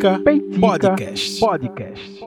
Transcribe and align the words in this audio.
Peitica, 0.00 0.18
Peitica 0.20 0.60
Podcast. 0.60 1.40
Podcast. 1.40 2.20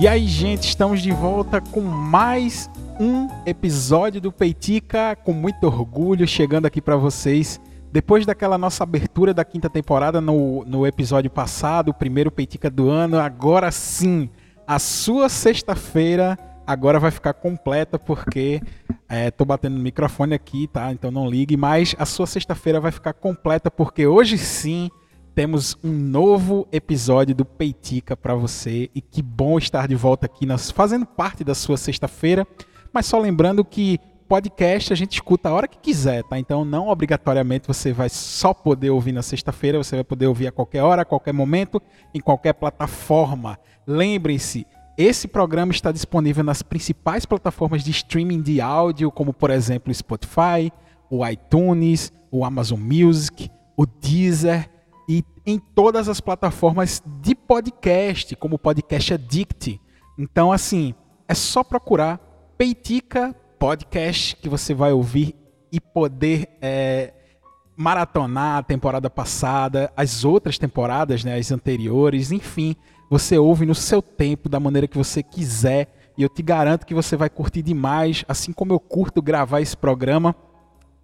E 0.00 0.08
aí, 0.08 0.26
gente, 0.26 0.68
estamos 0.68 1.02
de 1.02 1.12
volta 1.12 1.60
com 1.60 1.82
mais 1.82 2.70
um 2.98 3.28
episódio 3.44 4.22
do 4.22 4.32
Peitica, 4.32 5.16
com 5.16 5.34
muito 5.34 5.64
orgulho, 5.64 6.26
chegando 6.26 6.64
aqui 6.64 6.80
para 6.80 6.96
vocês. 6.96 7.60
Depois 7.92 8.24
daquela 8.24 8.56
nossa 8.56 8.84
abertura 8.84 9.34
da 9.34 9.44
quinta 9.44 9.68
temporada 9.68 10.18
no, 10.18 10.64
no 10.64 10.86
episódio 10.86 11.30
passado, 11.30 11.90
o 11.90 11.94
primeiro 11.94 12.30
Peitica 12.30 12.70
do 12.70 12.88
ano, 12.88 13.18
agora 13.18 13.70
sim, 13.70 14.30
a 14.66 14.78
sua 14.78 15.28
sexta-feira 15.28 16.38
agora 16.68 17.00
vai 17.00 17.10
ficar 17.10 17.32
completa 17.32 17.98
porque 17.98 18.60
é, 19.08 19.30
tô 19.30 19.46
batendo 19.46 19.76
no 19.76 19.82
microfone 19.82 20.34
aqui, 20.34 20.68
tá? 20.68 20.92
Então 20.92 21.10
não 21.10 21.26
ligue, 21.26 21.56
mas 21.56 21.96
a 21.98 22.04
sua 22.04 22.26
sexta-feira 22.26 22.78
vai 22.78 22.92
ficar 22.92 23.14
completa 23.14 23.70
porque 23.70 24.06
hoje 24.06 24.36
sim 24.36 24.90
temos 25.34 25.78
um 25.82 25.90
novo 25.90 26.68
episódio 26.70 27.34
do 27.34 27.44
Peitica 27.44 28.14
para 28.14 28.34
você 28.34 28.90
e 28.94 29.00
que 29.00 29.22
bom 29.22 29.56
estar 29.56 29.88
de 29.88 29.94
volta 29.94 30.26
aqui 30.26 30.44
nas, 30.44 30.70
fazendo 30.70 31.06
parte 31.06 31.42
da 31.42 31.54
sua 31.54 31.78
sexta-feira. 31.78 32.46
Mas 32.92 33.06
só 33.06 33.18
lembrando 33.18 33.64
que 33.64 33.98
podcast 34.28 34.92
a 34.92 34.96
gente 34.96 35.12
escuta 35.12 35.48
a 35.48 35.54
hora 35.54 35.66
que 35.66 35.78
quiser, 35.78 36.22
tá? 36.24 36.38
Então 36.38 36.66
não 36.66 36.88
obrigatoriamente 36.88 37.66
você 37.66 37.94
vai 37.94 38.10
só 38.10 38.52
poder 38.52 38.90
ouvir 38.90 39.12
na 39.12 39.22
sexta-feira, 39.22 39.78
você 39.78 39.96
vai 39.96 40.04
poder 40.04 40.26
ouvir 40.26 40.48
a 40.48 40.52
qualquer 40.52 40.82
hora, 40.82 41.00
a 41.00 41.06
qualquer 41.06 41.32
momento, 41.32 41.80
em 42.12 42.20
qualquer 42.20 42.52
plataforma. 42.52 43.58
Lembrem-se, 43.86 44.66
esse 44.98 45.28
programa 45.28 45.70
está 45.70 45.92
disponível 45.92 46.42
nas 46.42 46.60
principais 46.60 47.24
plataformas 47.24 47.84
de 47.84 47.92
streaming 47.92 48.42
de 48.42 48.60
áudio, 48.60 49.12
como 49.12 49.32
por 49.32 49.48
exemplo 49.48 49.92
o 49.92 49.94
Spotify, 49.94 50.72
o 51.08 51.24
iTunes, 51.24 52.12
o 52.32 52.44
Amazon 52.44 52.80
Music, 52.80 53.48
o 53.76 53.86
Deezer 53.86 54.68
e 55.08 55.24
em 55.46 55.56
todas 55.56 56.08
as 56.08 56.20
plataformas 56.20 57.00
de 57.22 57.32
podcast, 57.36 58.34
como 58.34 58.56
o 58.56 58.58
Podcast 58.58 59.14
Addict. 59.14 59.80
Então, 60.18 60.50
assim, 60.50 60.92
é 61.28 61.34
só 61.34 61.62
procurar 61.62 62.18
Peitica 62.58 63.32
Podcast 63.56 64.34
que 64.34 64.48
você 64.48 64.74
vai 64.74 64.92
ouvir 64.92 65.36
e 65.70 65.80
poder 65.80 66.48
é, 66.60 67.14
maratonar 67.76 68.58
a 68.58 68.62
temporada 68.64 69.08
passada, 69.08 69.92
as 69.96 70.24
outras 70.24 70.58
temporadas, 70.58 71.22
né, 71.22 71.38
as 71.38 71.52
anteriores, 71.52 72.32
enfim 72.32 72.74
você 73.10 73.38
ouve 73.38 73.64
no 73.64 73.74
seu 73.74 74.02
tempo, 74.02 74.48
da 74.48 74.60
maneira 74.60 74.86
que 74.86 74.96
você 74.96 75.22
quiser. 75.22 76.12
E 76.16 76.22
eu 76.22 76.28
te 76.28 76.42
garanto 76.42 76.84
que 76.84 76.94
você 76.94 77.16
vai 77.16 77.30
curtir 77.30 77.62
demais, 77.62 78.24
assim 78.28 78.52
como 78.52 78.72
eu 78.72 78.80
curto 78.80 79.22
gravar 79.22 79.60
esse 79.60 79.76
programa. 79.76 80.34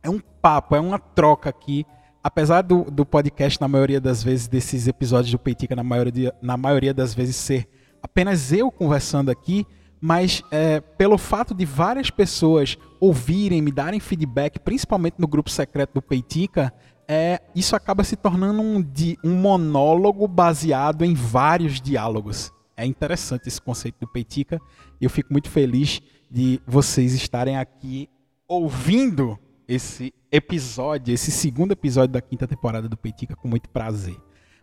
É 0.03 0.11
um 0.11 0.21
papo, 0.21 0.75
é 0.75 0.81
uma 0.81 0.99
troca 0.99 1.49
aqui. 1.49 1.87
Apesar 2.23 2.63
do, 2.63 2.85
do 2.91 3.05
podcast, 3.05 3.61
na 3.61 3.69
maioria 3.69 4.01
das 4.01 4.23
vezes, 4.23 4.49
desses 4.49 4.87
episódios 4.89 5.31
do 5.31 5.39
Peitica, 5.39 5.77
na 5.77 5.85
maioria, 5.85 6.35
na 6.43 6.57
maioria 6.57 6.93
das 6.93 7.15
vezes 7.15 7.37
ser 7.37 7.69
apenas 8.03 8.53
eu 8.53 8.71
conversando 8.71 9.31
aqui, 9.31 9.67
mas 9.99 10.43
é, 10.51 10.81
pelo 10.81 11.17
fato 11.17 11.55
de 11.55 11.65
várias 11.65 12.11
pessoas 12.11 12.77
ouvirem, 13.01 13.63
me 13.63 13.73
darem 13.73 13.99
feedback, 13.99 14.59
principalmente 14.59 15.15
no 15.19 15.27
grupo 15.27 15.49
secreto 15.49 15.95
do 15.95 16.03
Peitica, 16.03 16.71
é, 17.09 17.41
isso 17.55 17.77
acaba 17.77 18.05
se 18.05 18.17
tornando 18.17 18.61
um, 18.61 18.85
um 19.25 19.35
monólogo 19.35 20.27
baseado 20.27 21.05
em 21.05 21.15
vários 21.15 21.81
diálogos. 21.81 22.53
É 22.77 22.85
interessante 22.85 23.49
esse 23.49 23.61
conceito 23.61 24.01
do 24.01 24.09
Peitica 24.09 24.61
eu 25.05 25.11
fico 25.11 25.33
muito 25.33 25.51
feliz 25.51 26.01
de 26.31 26.61
vocês 26.67 27.13
estarem 27.13 27.57
aqui 27.57 28.09
ouvindo 28.49 29.39
esse 29.67 30.13
episódio, 30.31 31.15
esse 31.15 31.31
segundo 31.31 31.73
episódio 31.73 32.13
da 32.13 32.21
quinta 32.21 32.47
temporada 32.47 32.89
do 32.89 32.97
Peitica 32.97 33.37
com 33.37 33.49
muito 33.49 33.69
prazer. 33.69 34.17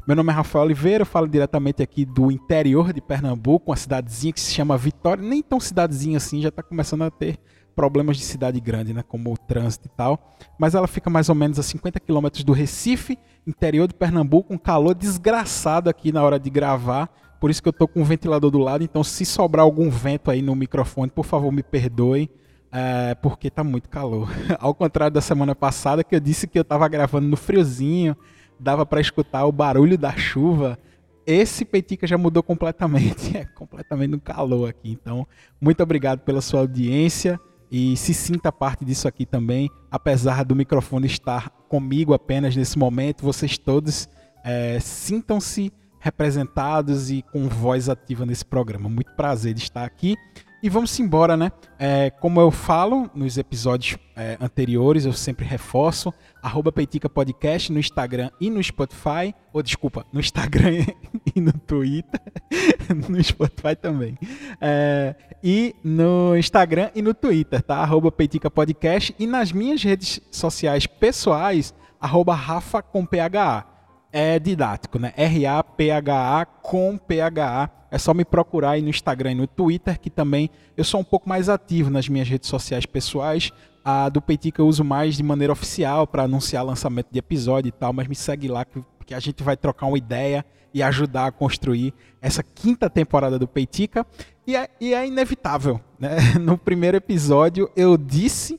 Meu 0.07 0.15
nome 0.15 0.31
é 0.31 0.35
Rafael 0.35 0.65
Oliveira, 0.65 1.03
eu 1.03 1.05
falo 1.05 1.27
diretamente 1.27 1.83
aqui 1.83 2.05
do 2.05 2.31
interior 2.31 2.91
de 2.91 2.99
Pernambuco, 3.01 3.69
uma 3.69 3.77
cidadezinha 3.77 4.33
que 4.33 4.39
se 4.39 4.51
chama 4.51 4.77
Vitória, 4.77 5.23
nem 5.23 5.43
tão 5.43 5.59
cidadezinha 5.59 6.17
assim, 6.17 6.41
já 6.41 6.49
está 6.49 6.63
começando 6.63 7.03
a 7.03 7.11
ter 7.11 7.37
problemas 7.75 8.17
de 8.17 8.23
cidade 8.23 8.59
grande, 8.59 8.93
né, 8.93 9.03
como 9.07 9.33
o 9.33 9.37
trânsito 9.37 9.87
e 9.87 9.91
tal. 9.95 10.31
Mas 10.59 10.75
ela 10.75 10.87
fica 10.87 11.09
mais 11.09 11.29
ou 11.29 11.35
menos 11.35 11.57
a 11.57 11.63
50 11.63 11.99
quilômetros 11.99 12.43
do 12.43 12.53
Recife, 12.53 13.17
interior 13.45 13.87
de 13.87 13.93
Pernambuco, 13.93 14.53
um 14.53 14.57
calor 14.57 14.93
desgraçado 14.93 15.89
aqui 15.89 16.11
na 16.11 16.23
hora 16.23 16.39
de 16.39 16.49
gravar. 16.49 17.09
Por 17.39 17.49
isso 17.49 17.61
que 17.61 17.67
eu 17.67 17.71
estou 17.71 17.87
com 17.87 18.01
o 18.01 18.05
ventilador 18.05 18.51
do 18.51 18.59
lado. 18.59 18.83
Então, 18.83 19.03
se 19.03 19.25
sobrar 19.25 19.63
algum 19.63 19.89
vento 19.89 20.29
aí 20.29 20.41
no 20.41 20.55
microfone, 20.55 21.09
por 21.09 21.25
favor, 21.25 21.51
me 21.51 21.63
perdoe. 21.63 22.29
É, 22.73 23.15
porque 23.15 23.49
está 23.49 23.63
muito 23.63 23.89
calor. 23.89 24.29
Ao 24.57 24.73
contrário 24.73 25.13
da 25.13 25.19
semana 25.19 25.53
passada, 25.53 26.03
que 26.03 26.15
eu 26.15 26.19
disse 26.21 26.47
que 26.47 26.57
eu 26.57 26.61
estava 26.61 26.87
gravando 26.87 27.27
no 27.27 27.35
friozinho, 27.35 28.15
dava 28.57 28.85
para 28.85 29.01
escutar 29.01 29.45
o 29.45 29.51
barulho 29.51 29.97
da 29.97 30.15
chuva. 30.15 30.79
Esse 31.25 31.65
Petica 31.65 32.07
já 32.07 32.17
mudou 32.17 32.41
completamente, 32.41 33.35
é 33.35 33.43
completamente 33.43 34.11
no 34.11 34.21
calor 34.21 34.69
aqui. 34.69 34.91
Então, 34.91 35.27
muito 35.59 35.83
obrigado 35.83 36.19
pela 36.19 36.41
sua 36.41 36.61
audiência 36.61 37.39
e 37.71 37.95
se 37.95 38.13
sinta 38.13 38.51
parte 38.51 38.83
disso 38.83 39.07
aqui 39.07 39.25
também, 39.25 39.69
apesar 39.89 40.43
do 40.43 40.53
microfone 40.53 41.07
estar 41.07 41.49
comigo 41.69 42.13
apenas 42.13 42.53
nesse 42.53 42.77
momento, 42.77 43.23
vocês 43.23 43.57
todos 43.57 44.09
é, 44.43 44.77
sintam-se 44.81 45.71
representados 45.99 47.09
e 47.09 47.21
com 47.21 47.47
voz 47.47 47.87
ativa 47.87 48.25
nesse 48.25 48.43
programa. 48.43 48.89
Muito 48.89 49.13
prazer 49.15 49.53
de 49.53 49.61
estar 49.61 49.85
aqui. 49.85 50.17
E 50.63 50.69
vamos 50.69 50.99
embora, 50.99 51.35
né? 51.35 51.51
É, 51.79 52.11
como 52.11 52.39
eu 52.39 52.51
falo 52.51 53.09
nos 53.15 53.35
episódios 53.35 53.97
é, 54.15 54.37
anteriores, 54.39 55.05
eu 55.05 55.13
sempre 55.13 55.43
reforço, 55.43 56.13
arroba 56.39 56.71
Peitica 56.71 57.09
Podcast 57.09 57.71
no 57.71 57.79
Instagram 57.79 58.29
e 58.39 58.47
no 58.47 58.63
Spotify, 58.63 59.33
ou 59.51 59.63
desculpa, 59.63 60.05
no 60.13 60.19
Instagram 60.19 60.85
e 61.35 61.41
no 61.41 61.51
Twitter, 61.51 62.21
no 63.09 63.23
Spotify 63.23 63.75
também. 63.75 64.15
É, 64.61 65.15
e 65.43 65.75
no 65.83 66.37
Instagram 66.37 66.91
e 66.93 67.01
no 67.01 67.15
Twitter, 67.15 67.63
tá? 67.63 67.77
Arroba 67.77 68.11
Peitica 68.11 68.51
Podcast 68.51 69.15
e 69.17 69.25
nas 69.25 69.51
minhas 69.51 69.81
redes 69.81 70.21
sociais 70.29 70.85
pessoais, 70.85 71.73
arroba 71.99 72.35
Rafa 72.35 72.83
com 72.83 73.03
PHA. 73.03 73.70
É 74.11 74.37
didático, 74.39 74.99
né? 74.99 75.13
R-A-P-H-A 75.15 76.45
com 76.45 76.97
P-H-A 76.97 77.69
é 77.91 77.97
só 77.97 78.13
me 78.13 78.23
procurar 78.23 78.71
aí 78.71 78.81
no 78.81 78.89
Instagram 78.89 79.33
e 79.33 79.35
no 79.35 79.47
Twitter, 79.47 79.99
que 79.99 80.09
também 80.09 80.49
eu 80.77 80.83
sou 80.83 81.01
um 81.01 81.03
pouco 81.03 81.27
mais 81.27 81.49
ativo 81.49 81.89
nas 81.89 82.07
minhas 82.07 82.27
redes 82.27 82.49
sociais 82.49 82.85
pessoais. 82.85 83.51
A 83.83 84.07
do 84.07 84.21
Peitica 84.21 84.61
eu 84.61 84.67
uso 84.67 84.83
mais 84.83 85.17
de 85.17 85.23
maneira 85.23 85.51
oficial 85.51 86.07
para 86.07 86.23
anunciar 86.23 86.63
lançamento 86.63 87.07
de 87.11 87.19
episódio 87.19 87.67
e 87.67 87.71
tal, 87.71 87.91
mas 87.91 88.07
me 88.07 88.15
segue 88.15 88.47
lá 88.47 88.63
que, 88.63 88.81
a 89.13 89.19
gente 89.19 89.43
vai 89.43 89.57
trocar 89.57 89.87
uma 89.87 89.97
ideia 89.97 90.45
e 90.73 90.81
ajudar 90.81 91.25
a 91.25 91.31
construir 91.33 91.93
essa 92.21 92.41
quinta 92.41 92.89
temporada 92.89 93.37
do 93.37 93.45
Peitica. 93.45 94.07
E 94.47 94.55
é, 94.55 94.69
e 94.79 94.93
é 94.93 95.05
inevitável, 95.05 95.81
né? 95.99 96.15
No 96.39 96.57
primeiro 96.57 96.95
episódio 96.95 97.69
eu 97.75 97.97
disse 97.97 98.57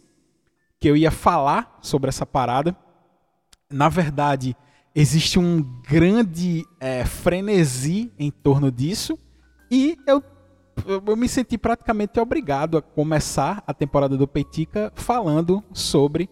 que 0.78 0.90
eu 0.90 0.94
ia 0.94 1.10
falar 1.10 1.78
sobre 1.80 2.10
essa 2.10 2.26
parada. 2.26 2.76
Na 3.70 3.88
verdade, 3.88 4.54
existe 4.94 5.38
um 5.38 5.62
grande 5.88 6.66
é, 6.78 7.04
frenesi 7.04 8.12
em 8.18 8.30
torno 8.30 8.70
disso 8.70 9.18
e 9.70 9.96
eu, 10.06 10.22
eu 10.86 11.16
me 11.16 11.28
senti 11.28 11.56
praticamente 11.56 12.20
obrigado 12.20 12.76
a 12.76 12.82
começar 12.82 13.62
a 13.66 13.72
temporada 13.72 14.16
do 14.16 14.28
Peitica 14.28 14.92
falando 14.94 15.62
sobre 15.72 16.28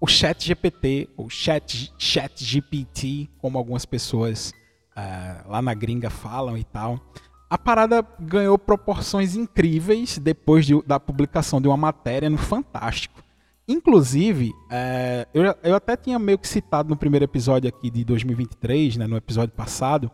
o 0.00 0.06
Chat 0.06 0.46
GPT, 0.46 1.08
ou 1.16 1.30
Chat, 1.30 1.92
Chat 1.96 2.44
GPT, 2.44 3.30
como 3.38 3.56
algumas 3.56 3.86
pessoas 3.86 4.52
uh, 4.96 5.48
lá 5.48 5.62
na 5.62 5.72
gringa 5.72 6.10
falam 6.10 6.58
e 6.58 6.64
tal. 6.64 7.00
A 7.48 7.56
parada 7.56 8.04
ganhou 8.18 8.58
proporções 8.58 9.36
incríveis 9.36 10.18
depois 10.18 10.66
de, 10.66 10.82
da 10.82 10.98
publicação 10.98 11.60
de 11.60 11.68
uma 11.68 11.76
matéria 11.76 12.28
no 12.28 12.36
Fantástico 12.36 13.25
Inclusive, 13.68 14.52
é, 14.70 15.26
eu, 15.34 15.42
eu 15.62 15.74
até 15.74 15.96
tinha 15.96 16.18
meio 16.18 16.38
que 16.38 16.46
citado 16.46 16.88
no 16.88 16.96
primeiro 16.96 17.24
episódio 17.24 17.68
aqui 17.68 17.90
de 17.90 18.04
2023, 18.04 18.96
né, 18.96 19.06
no 19.08 19.16
episódio 19.16 19.54
passado, 19.54 20.10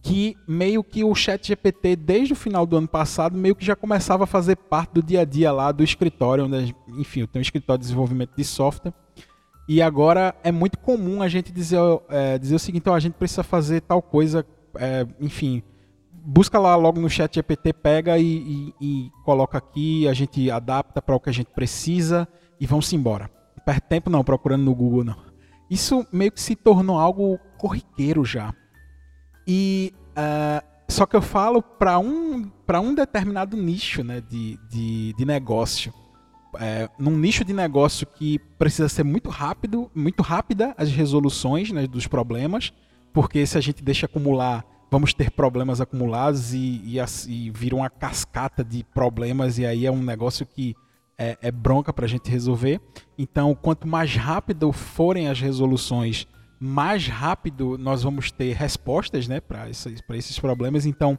que 0.00 0.36
meio 0.46 0.84
que 0.84 1.02
o 1.02 1.12
chat 1.16 1.48
GPT, 1.48 1.96
desde 1.96 2.32
o 2.32 2.36
final 2.36 2.64
do 2.64 2.76
ano 2.76 2.86
passado, 2.86 3.36
meio 3.36 3.56
que 3.56 3.64
já 3.64 3.74
começava 3.74 4.22
a 4.22 4.26
fazer 4.26 4.54
parte 4.54 4.92
do 4.92 5.02
dia 5.02 5.22
a 5.22 5.24
dia 5.24 5.50
lá 5.50 5.72
do 5.72 5.82
escritório, 5.82 6.44
onde, 6.44 6.76
enfim, 6.96 7.20
eu 7.22 7.26
tenho 7.26 7.40
um 7.40 7.42
escritório 7.42 7.80
de 7.80 7.86
desenvolvimento 7.86 8.30
de 8.36 8.44
software, 8.44 8.94
e 9.68 9.82
agora 9.82 10.32
é 10.44 10.52
muito 10.52 10.78
comum 10.78 11.22
a 11.22 11.28
gente 11.28 11.50
dizer, 11.50 11.80
é, 12.08 12.38
dizer 12.38 12.54
o 12.54 12.58
seguinte, 12.58 12.88
a 12.88 13.00
gente 13.00 13.14
precisa 13.14 13.42
fazer 13.42 13.80
tal 13.80 14.00
coisa, 14.00 14.46
é, 14.76 15.04
enfim, 15.20 15.60
busca 16.12 16.56
lá 16.56 16.76
logo 16.76 17.00
no 17.00 17.10
chat 17.10 17.34
GPT, 17.34 17.72
pega 17.72 18.16
e, 18.16 18.24
e, 18.24 18.74
e 18.80 19.10
coloca 19.24 19.58
aqui, 19.58 20.06
a 20.06 20.12
gente 20.12 20.48
adapta 20.52 21.02
para 21.02 21.16
o 21.16 21.20
que 21.20 21.30
a 21.30 21.32
gente 21.32 21.50
precisa, 21.50 22.28
e 22.60 22.66
vão-se 22.66 22.94
embora. 22.96 23.30
Perde 23.64 23.82
tempo 23.82 24.10
não 24.10 24.22
procurando 24.22 24.62
no 24.62 24.74
Google, 24.74 25.04
não. 25.04 25.16
Isso 25.68 26.06
meio 26.12 26.30
que 26.30 26.40
se 26.40 26.54
tornou 26.54 26.98
algo 26.98 27.38
corriqueiro 27.58 28.24
já. 28.24 28.54
E 29.46 29.92
uh, 30.12 30.64
só 30.88 31.04
que 31.04 31.16
eu 31.16 31.22
falo 31.22 31.60
para 31.60 31.98
um, 31.98 32.50
um 32.82 32.94
determinado 32.94 33.56
nicho 33.56 34.04
né, 34.04 34.20
de, 34.20 34.58
de, 34.68 35.12
de 35.14 35.24
negócio. 35.24 35.92
é, 36.60 36.88
num 36.98 37.16
nicho 37.18 37.44
de 37.44 37.52
negócio 37.52 38.06
que 38.06 38.38
precisa 38.58 38.88
ser 38.88 39.02
muito 39.02 39.28
rápido, 39.28 39.90
muito 39.94 40.22
rápida 40.22 40.74
as 40.78 40.90
resoluções 40.90 41.72
né, 41.72 41.86
dos 41.86 42.06
problemas, 42.06 42.72
porque 43.12 43.44
se 43.44 43.58
a 43.58 43.60
gente 43.60 43.82
deixa 43.82 44.06
acumular, 44.06 44.64
vamos 44.90 45.12
ter 45.12 45.30
problemas 45.30 45.80
acumulados 45.80 46.54
e, 46.54 46.80
e, 46.84 46.98
e 47.28 47.50
vira 47.50 47.74
uma 47.74 47.90
cascata 47.90 48.64
de 48.64 48.84
problemas 48.84 49.58
e 49.58 49.66
aí 49.66 49.86
é 49.86 49.90
um 49.90 50.02
negócio 50.02 50.46
que 50.46 50.74
é, 51.18 51.36
é 51.40 51.50
bronca 51.50 51.92
para 51.92 52.04
a 52.04 52.08
gente 52.08 52.30
resolver. 52.30 52.80
Então, 53.16 53.54
quanto 53.54 53.86
mais 53.86 54.14
rápido 54.14 54.72
forem 54.72 55.28
as 55.28 55.40
resoluções, 55.40 56.26
mais 56.58 57.06
rápido 57.06 57.76
nós 57.78 58.02
vamos 58.02 58.30
ter 58.30 58.54
respostas 58.54 59.28
né, 59.28 59.40
para 59.40 59.68
esses, 59.68 60.02
esses 60.10 60.38
problemas. 60.38 60.86
Então, 60.86 61.18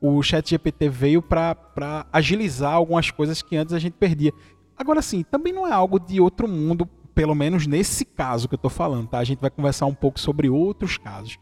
o 0.00 0.22
ChatGPT 0.22 0.88
veio 0.88 1.22
para 1.22 2.06
agilizar 2.12 2.74
algumas 2.74 3.10
coisas 3.10 3.42
que 3.42 3.56
antes 3.56 3.74
a 3.74 3.78
gente 3.78 3.94
perdia. 3.94 4.32
Agora 4.76 5.00
sim, 5.00 5.22
também 5.22 5.52
não 5.52 5.66
é 5.66 5.72
algo 5.72 5.98
de 5.98 6.20
outro 6.20 6.46
mundo, 6.46 6.86
pelo 7.14 7.34
menos 7.34 7.66
nesse 7.66 8.04
caso 8.04 8.46
que 8.46 8.54
eu 8.54 8.58
estou 8.58 8.70
falando, 8.70 9.08
tá? 9.08 9.18
A 9.18 9.24
gente 9.24 9.40
vai 9.40 9.50
conversar 9.50 9.86
um 9.86 9.94
pouco 9.94 10.20
sobre 10.20 10.50
outros 10.50 10.98
casos. 10.98 11.38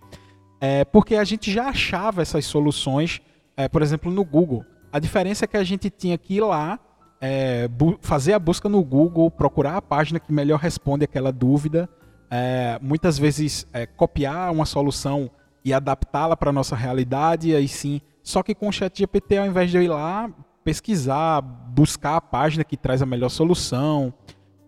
É, 0.61 0.85
porque 0.85 1.17
a 1.17 1.25
gente 1.25 1.51
já 1.53 1.69
achava 1.69 2.23
essas 2.23 2.47
soluções, 2.47 3.21
é, 3.57 3.69
por 3.69 3.83
exemplo, 3.83 4.11
no 4.11 4.25
Google. 4.25 4.65
A 4.93 4.99
diferença 4.99 5.45
é 5.45 5.49
que 5.49 5.57
a 5.57 5.65
gente 5.65 5.91
tinha 5.91 6.17
que 6.17 6.35
ir 6.35 6.41
lá, 6.41 6.79
é, 7.27 7.71
fazer 8.03 8.35
a 8.35 8.39
busca 8.39 8.69
no 8.69 8.85
Google, 8.85 9.31
procurar 9.31 9.79
a 9.79 9.81
página 9.83 10.21
que 10.21 10.31
melhor 10.31 10.61
responde 10.61 11.05
aquela 11.05 11.33
dúvida, 11.33 11.89
é, 12.31 12.79
muitas 12.83 13.19
vezes 13.19 13.67
é, 13.73 13.87
copiar 13.87 14.53
uma 14.53 14.67
solução 14.67 15.31
e 15.65 15.73
adaptá-la 15.73 16.37
para 16.37 16.51
a 16.51 16.53
nossa 16.53 16.77
realidade, 16.77 17.57
aí 17.57 17.67
sim. 17.67 18.03
Só 18.23 18.43
que 18.43 18.55
com 18.55 18.69
o 18.69 18.73
ChatGPT, 18.73 19.39
ao 19.39 19.47
invés 19.47 19.71
de 19.71 19.79
eu 19.79 19.83
ir 19.83 19.89
lá, 19.89 20.31
pesquisar, 20.63 21.41
buscar 21.41 22.17
a 22.17 22.21
página 22.21 22.63
que 22.63 22.77
traz 22.77 23.01
a 23.01 23.07
melhor 23.07 23.31
solução, 23.31 24.13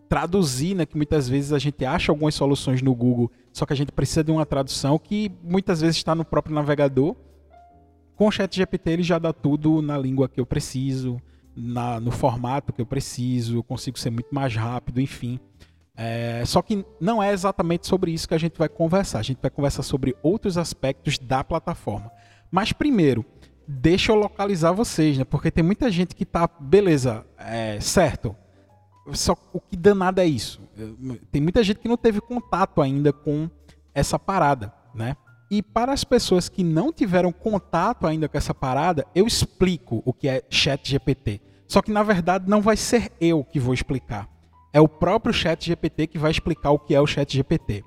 traduzir, 0.09 0.75
né, 0.75 0.87
que 0.87 0.97
muitas 0.97 1.29
vezes 1.29 1.53
a 1.53 1.59
gente 1.59 1.85
acha 1.85 2.11
algumas 2.11 2.35
soluções 2.35 2.81
no 2.81 2.95
Google, 2.95 3.31
só 3.53 3.67
que 3.67 3.75
a 3.75 3.77
gente 3.77 3.93
precisa 3.93 4.25
de 4.25 4.31
uma 4.31 4.47
tradução 4.47 4.99
que 4.99 5.31
muitas 5.43 5.83
vezes 5.83 5.99
está 5.99 6.15
no 6.15 6.25
próprio 6.25 6.55
navegador. 6.55 7.15
Com 8.15 8.29
o 8.29 8.31
ChatGPT 8.31 8.93
ele 8.93 9.03
já 9.03 9.19
dá 9.19 9.31
tudo 9.31 9.83
na 9.83 9.99
língua 9.99 10.27
que 10.27 10.41
eu 10.41 10.47
preciso, 10.47 11.21
na, 11.57 11.99
no 11.99 12.11
formato 12.11 12.73
que 12.73 12.81
eu 12.81 12.87
preciso, 12.87 13.57
eu 13.57 13.63
consigo 13.63 13.99
ser 13.99 14.11
muito 14.11 14.35
mais 14.35 14.55
rápido, 14.55 15.01
enfim. 15.01 15.41
É, 15.97 16.43
só 16.45 16.61
que 16.61 16.85
não 17.01 17.23
é 17.23 17.33
exatamente 17.33 17.87
sobre 17.87 18.11
isso 18.13 18.29
que 18.29 18.35
a 18.35 18.39
gente 18.39 18.59
vai 18.59 18.69
conversar. 18.69 19.19
A 19.21 19.23
gente 19.23 19.39
vai 19.41 19.51
conversar 19.51 19.83
sobre 19.83 20.15
outros 20.23 20.59
aspectos 20.59 21.19
da 21.19 21.43
plataforma. 21.43 22.13
Mas 22.51 22.73
primeiro, 22.73 23.25
deixa 23.67 24.13
eu 24.13 24.17
localizar 24.17 24.73
vocês, 24.73 25.17
né? 25.17 25.25
Porque 25.25 25.51
tem 25.51 25.65
muita 25.65 25.91
gente 25.91 26.15
que 26.15 26.27
tá, 26.27 26.49
beleza, 26.61 27.25
é, 27.39 27.81
certo. 27.81 28.37
Só 29.13 29.37
o 29.53 29.61
que 29.61 29.77
danado 29.77 30.21
é 30.21 30.27
isso? 30.27 30.61
Tem 31.31 31.41
muita 31.41 31.63
gente 31.63 31.79
que 31.81 31.89
não 31.89 31.97
teve 31.97 32.21
contato 32.21 32.83
ainda 32.83 33.13
com 33.13 33.49
essa 33.95 34.19
parada, 34.19 34.73
né? 34.95 35.17
E 35.51 35.63
para 35.63 35.93
as 35.93 36.05
pessoas 36.05 36.49
que 36.49 36.65
não 36.65 36.93
tiveram 36.93 37.33
contato 37.33 38.07
ainda 38.07 38.29
com 38.29 38.37
essa 38.37 38.53
parada, 38.53 39.07
eu 39.15 39.27
explico 39.27 40.03
o 40.05 40.13
que 40.13 40.29
é 40.29 40.43
Chat 40.51 40.91
GPT. 40.91 41.41
Só 41.69 41.81
que 41.83 41.91
na 41.91 42.03
verdade 42.03 42.49
não 42.49 42.61
vai 42.61 42.77
ser 42.77 43.13
eu 43.21 43.45
que 43.45 43.61
vou 43.61 43.75
explicar. 43.75 44.29
É 44.73 44.81
o 44.81 44.89
próprio 44.89 45.33
Chat 45.33 45.65
GPT 45.65 46.09
que 46.09 46.19
vai 46.19 46.31
explicar 46.31 46.71
o 46.71 46.79
que 46.79 46.95
é 46.95 47.01
o 47.01 47.07
Chat 47.07 47.33
GPT. 47.33 47.85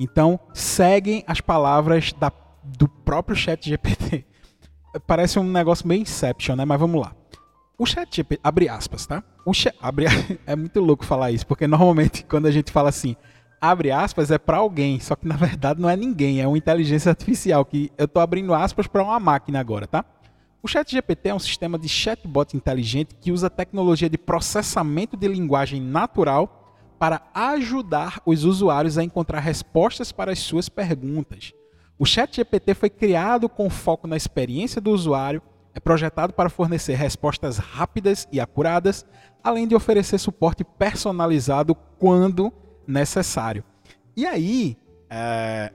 Então, 0.00 0.40
seguem 0.52 1.22
as 1.26 1.40
palavras 1.40 2.12
da, 2.12 2.32
do 2.64 2.88
próprio 2.88 3.36
Chat 3.36 3.68
GPT 3.68 4.26
parece 5.06 5.38
um 5.38 5.44
negócio 5.44 5.86
meio 5.86 6.02
Inception, 6.02 6.56
né? 6.56 6.64
Mas 6.64 6.78
vamos 6.78 7.00
lá. 7.00 7.14
O 7.78 7.86
chat 7.86 8.14
GPT, 8.14 8.40
abre 8.44 8.68
aspas, 8.68 9.06
tá? 9.06 9.24
O 9.44 9.52
chat, 9.52 9.74
abre, 9.80 10.06
é 10.46 10.54
muito 10.54 10.78
louco 10.80 11.04
falar 11.04 11.32
isso, 11.32 11.46
porque 11.46 11.66
normalmente 11.66 12.24
quando 12.28 12.46
a 12.46 12.50
gente 12.50 12.70
fala 12.70 12.88
assim, 12.88 13.16
abre 13.62 13.92
aspas 13.92 14.32
é 14.32 14.38
para 14.38 14.56
alguém, 14.56 14.98
só 14.98 15.14
que 15.14 15.28
na 15.28 15.36
verdade 15.38 15.80
não 15.80 15.88
é 15.88 15.96
ninguém, 15.96 16.40
é 16.40 16.48
uma 16.48 16.58
inteligência 16.58 17.10
artificial 17.10 17.64
que 17.64 17.92
eu 17.96 18.08
tô 18.08 18.18
abrindo 18.18 18.52
aspas 18.52 18.88
para 18.88 19.04
uma 19.04 19.20
máquina 19.20 19.60
agora, 19.60 19.86
tá? 19.86 20.04
O 20.60 20.68
ChatGPT 20.68 21.28
é 21.28 21.34
um 21.34 21.38
sistema 21.38 21.78
de 21.78 21.88
chatbot 21.88 22.56
inteligente 22.56 23.16
que 23.20 23.32
usa 23.32 23.48
tecnologia 23.48 24.10
de 24.10 24.18
processamento 24.18 25.16
de 25.16 25.28
linguagem 25.28 25.80
natural 25.80 26.76
para 26.98 27.22
ajudar 27.34 28.20
os 28.24 28.44
usuários 28.44 28.96
a 28.96 29.02
encontrar 29.02 29.40
respostas 29.40 30.12
para 30.12 30.30
as 30.30 30.38
suas 30.38 30.68
perguntas. 30.68 31.52
O 31.98 32.06
ChatGPT 32.06 32.74
foi 32.74 32.90
criado 32.90 33.48
com 33.48 33.68
foco 33.68 34.06
na 34.06 34.16
experiência 34.16 34.80
do 34.80 34.90
usuário, 34.90 35.42
é 35.74 35.80
projetado 35.80 36.32
para 36.32 36.50
fornecer 36.50 36.94
respostas 36.94 37.58
rápidas 37.58 38.28
e 38.30 38.40
acuradas, 38.40 39.04
além 39.42 39.66
de 39.66 39.74
oferecer 39.74 40.18
suporte 40.18 40.62
personalizado 40.62 41.74
quando 41.98 42.52
necessário. 42.86 43.64
E 44.16 44.26
aí, 44.26 44.76
é, 45.08 45.72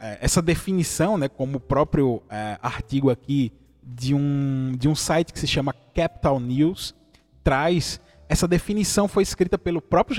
é, 0.00 0.18
essa 0.20 0.42
definição, 0.42 1.16
né, 1.16 1.28
como 1.28 1.56
o 1.58 1.60
próprio 1.60 2.22
é, 2.28 2.58
artigo 2.62 3.10
aqui 3.10 3.52
de 3.82 4.14
um, 4.14 4.72
de 4.78 4.88
um 4.88 4.94
site 4.94 5.32
que 5.32 5.38
se 5.38 5.46
chama 5.46 5.74
Capital 5.94 6.40
News 6.40 6.94
traz, 7.42 8.00
essa 8.28 8.48
definição 8.48 9.06
foi 9.06 9.22
escrita 9.22 9.58
pelo 9.58 9.82
próprio 9.82 10.16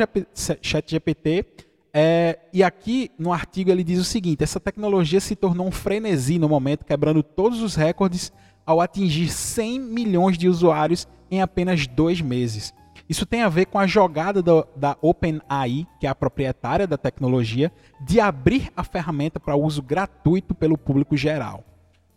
ChatGPT 0.61 1.45
é, 1.97 2.37
e 2.51 2.61
aqui 2.61 3.09
no 3.17 3.31
artigo 3.31 3.71
ele 3.71 3.81
diz 3.81 3.99
o 3.99 4.03
seguinte: 4.03 4.43
essa 4.43 4.59
tecnologia 4.59 5.21
se 5.21 5.33
tornou 5.33 5.65
um 5.65 5.71
frenesi 5.71 6.37
no 6.37 6.49
momento, 6.49 6.83
quebrando 6.83 7.23
todos 7.23 7.61
os 7.61 7.73
recordes 7.73 8.33
ao 8.65 8.81
atingir 8.81 9.29
100 9.29 9.79
milhões 9.79 10.37
de 10.37 10.49
usuários 10.49 11.07
em 11.31 11.41
apenas 11.41 11.87
dois 11.87 12.19
meses. 12.19 12.73
Isso 13.07 13.25
tem 13.25 13.41
a 13.41 13.49
ver 13.49 13.65
com 13.65 13.77
a 13.77 13.85
jogada 13.85 14.41
do, 14.41 14.67
da 14.75 14.97
OpenAI, 15.01 15.87
que 15.99 16.07
é 16.07 16.09
a 16.09 16.15
proprietária 16.15 16.87
da 16.87 16.97
tecnologia, 16.97 17.71
de 18.01 18.19
abrir 18.19 18.71
a 18.75 18.83
ferramenta 18.83 19.39
para 19.39 19.55
uso 19.55 19.81
gratuito 19.81 20.55
pelo 20.55 20.77
público 20.77 21.15
geral, 21.15 21.63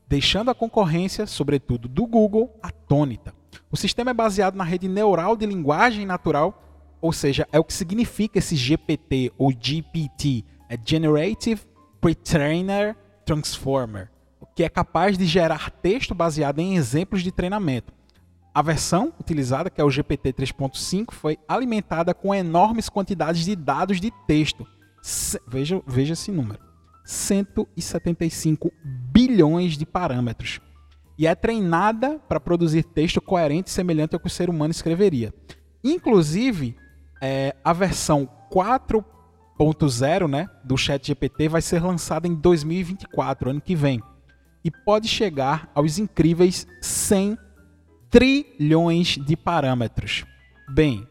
deixando 0.08 0.50
a 0.50 0.54
concorrência, 0.54 1.26
sobretudo 1.26 1.88
do 1.88 2.06
Google, 2.06 2.54
atônita. 2.62 3.34
O 3.70 3.76
sistema 3.76 4.10
é 4.10 4.14
baseado 4.14 4.54
na 4.54 4.64
rede 4.64 4.88
neural 4.88 5.36
de 5.36 5.44
linguagem 5.44 6.06
natural 6.06 6.64
ou 7.00 7.12
seja, 7.12 7.46
é 7.52 7.58
o 7.58 7.64
que 7.64 7.72
significa 7.72 8.38
esse 8.38 8.56
GPT 8.56 9.32
ou 9.38 9.52
GPT, 9.52 10.44
é 10.68 10.76
Generative 10.82 11.62
Pre-Trainer 12.00 12.96
Transformer, 13.24 14.10
que 14.54 14.64
é 14.64 14.68
capaz 14.68 15.16
de 15.16 15.24
gerar 15.24 15.70
texto 15.70 16.14
baseado 16.14 16.58
em 16.58 16.76
exemplos 16.76 17.22
de 17.22 17.30
treinamento. 17.30 17.92
A 18.58 18.62
versão 18.62 19.12
utilizada, 19.20 19.70
que 19.70 19.80
é 19.80 19.84
o 19.84 19.90
GPT 19.90 20.32
3.5, 20.32 21.12
foi 21.12 21.38
alimentada 21.46 22.12
com 22.12 22.34
enormes 22.34 22.88
quantidades 22.88 23.44
de 23.44 23.54
dados 23.54 24.00
de 24.00 24.10
texto. 24.26 24.66
Se, 25.00 25.40
veja, 25.46 25.80
veja 25.86 26.14
esse 26.14 26.32
número: 26.32 26.58
175 27.04 28.72
bilhões 28.82 29.78
de 29.78 29.86
parâmetros. 29.86 30.60
E 31.16 31.24
é 31.24 31.36
treinada 31.36 32.18
para 32.28 32.40
produzir 32.40 32.82
texto 32.82 33.20
coerente 33.20 33.70
e 33.70 33.72
semelhante 33.72 34.16
ao 34.16 34.20
que 34.20 34.26
o 34.26 34.30
ser 34.30 34.50
humano 34.50 34.72
escreveria. 34.72 35.32
Inclusive, 35.84 36.74
é, 37.22 37.54
a 37.64 37.72
versão 37.72 38.28
4.0 38.50 40.28
né, 40.28 40.48
do 40.64 40.76
ChatGPT 40.76 41.48
vai 41.48 41.62
ser 41.62 41.80
lançada 41.80 42.26
em 42.26 42.34
2024, 42.34 43.50
ano 43.50 43.60
que 43.60 43.76
vem. 43.76 44.02
E 44.64 44.70
pode 44.84 45.06
chegar 45.06 45.70
aos 45.76 45.96
incríveis 46.00 46.66
100 46.82 47.38
trilhões 48.10 49.16
de 49.16 49.36
parâmetros. 49.36 50.24
Bem, 50.68 51.06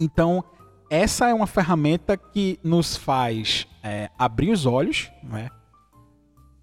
então 0.00 0.44
essa 0.90 1.28
é 1.28 1.34
uma 1.34 1.46
ferramenta 1.46 2.16
que 2.16 2.58
nos 2.62 2.96
faz 2.96 3.66
é, 3.82 4.10
abrir 4.18 4.50
os 4.50 4.64
olhos, 4.64 5.10
né? 5.22 5.50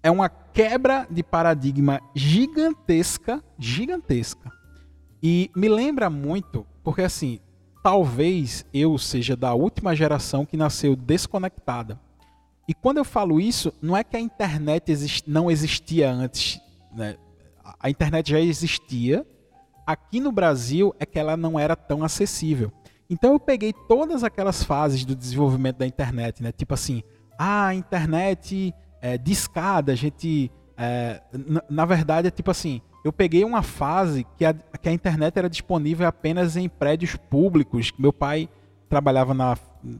é 0.06 0.10
uma 0.10 0.28
quebra 0.28 1.04
de 1.10 1.20
paradigma 1.20 2.00
gigantesca, 2.14 3.42
gigantesca. 3.58 4.52
E 5.20 5.50
me 5.56 5.68
lembra 5.68 6.08
muito, 6.08 6.64
porque 6.84 7.02
assim, 7.02 7.40
talvez 7.82 8.64
eu 8.72 8.96
seja 8.98 9.34
da 9.36 9.52
última 9.52 9.96
geração 9.96 10.46
que 10.46 10.56
nasceu 10.56 10.94
desconectada. 10.94 11.98
E 12.68 12.74
quando 12.74 12.98
eu 12.98 13.04
falo 13.04 13.40
isso, 13.40 13.72
não 13.82 13.96
é 13.96 14.04
que 14.04 14.16
a 14.16 14.20
internet 14.20 14.92
não 15.26 15.50
existia 15.50 16.08
antes. 16.08 16.60
Né? 16.92 17.16
A 17.80 17.90
internet 17.90 18.30
já 18.30 18.40
existia. 18.40 19.26
Aqui 19.86 20.20
no 20.20 20.32
Brasil 20.32 20.94
é 20.98 21.06
que 21.06 21.18
ela 21.18 21.36
não 21.36 21.58
era 21.58 21.76
tão 21.76 22.02
acessível. 22.02 22.72
Então 23.08 23.32
eu 23.32 23.40
peguei 23.40 23.72
todas 23.72 24.24
aquelas 24.24 24.62
fases 24.62 25.04
do 25.04 25.14
desenvolvimento 25.14 25.76
da 25.76 25.86
internet, 25.86 26.42
né? 26.42 26.50
Tipo 26.50 26.74
assim, 26.74 27.02
ah, 27.38 27.66
a 27.66 27.74
internet 27.74 28.74
é, 29.00 29.16
discada, 29.16 29.92
a 29.92 29.94
gente. 29.94 30.50
É, 30.76 31.22
na 31.70 31.86
verdade, 31.86 32.28
é 32.28 32.30
tipo 32.30 32.50
assim, 32.50 32.82
eu 33.04 33.12
peguei 33.12 33.44
uma 33.44 33.62
fase 33.62 34.26
que 34.36 34.44
a, 34.44 34.52
que 34.52 34.88
a 34.88 34.92
internet 34.92 35.38
era 35.38 35.48
disponível 35.48 36.06
apenas 36.06 36.56
em 36.56 36.68
prédios 36.68 37.16
públicos. 37.16 37.92
Meu 37.98 38.12
pai 38.12 38.48
trabalhava 38.88 39.32
na 39.32 39.56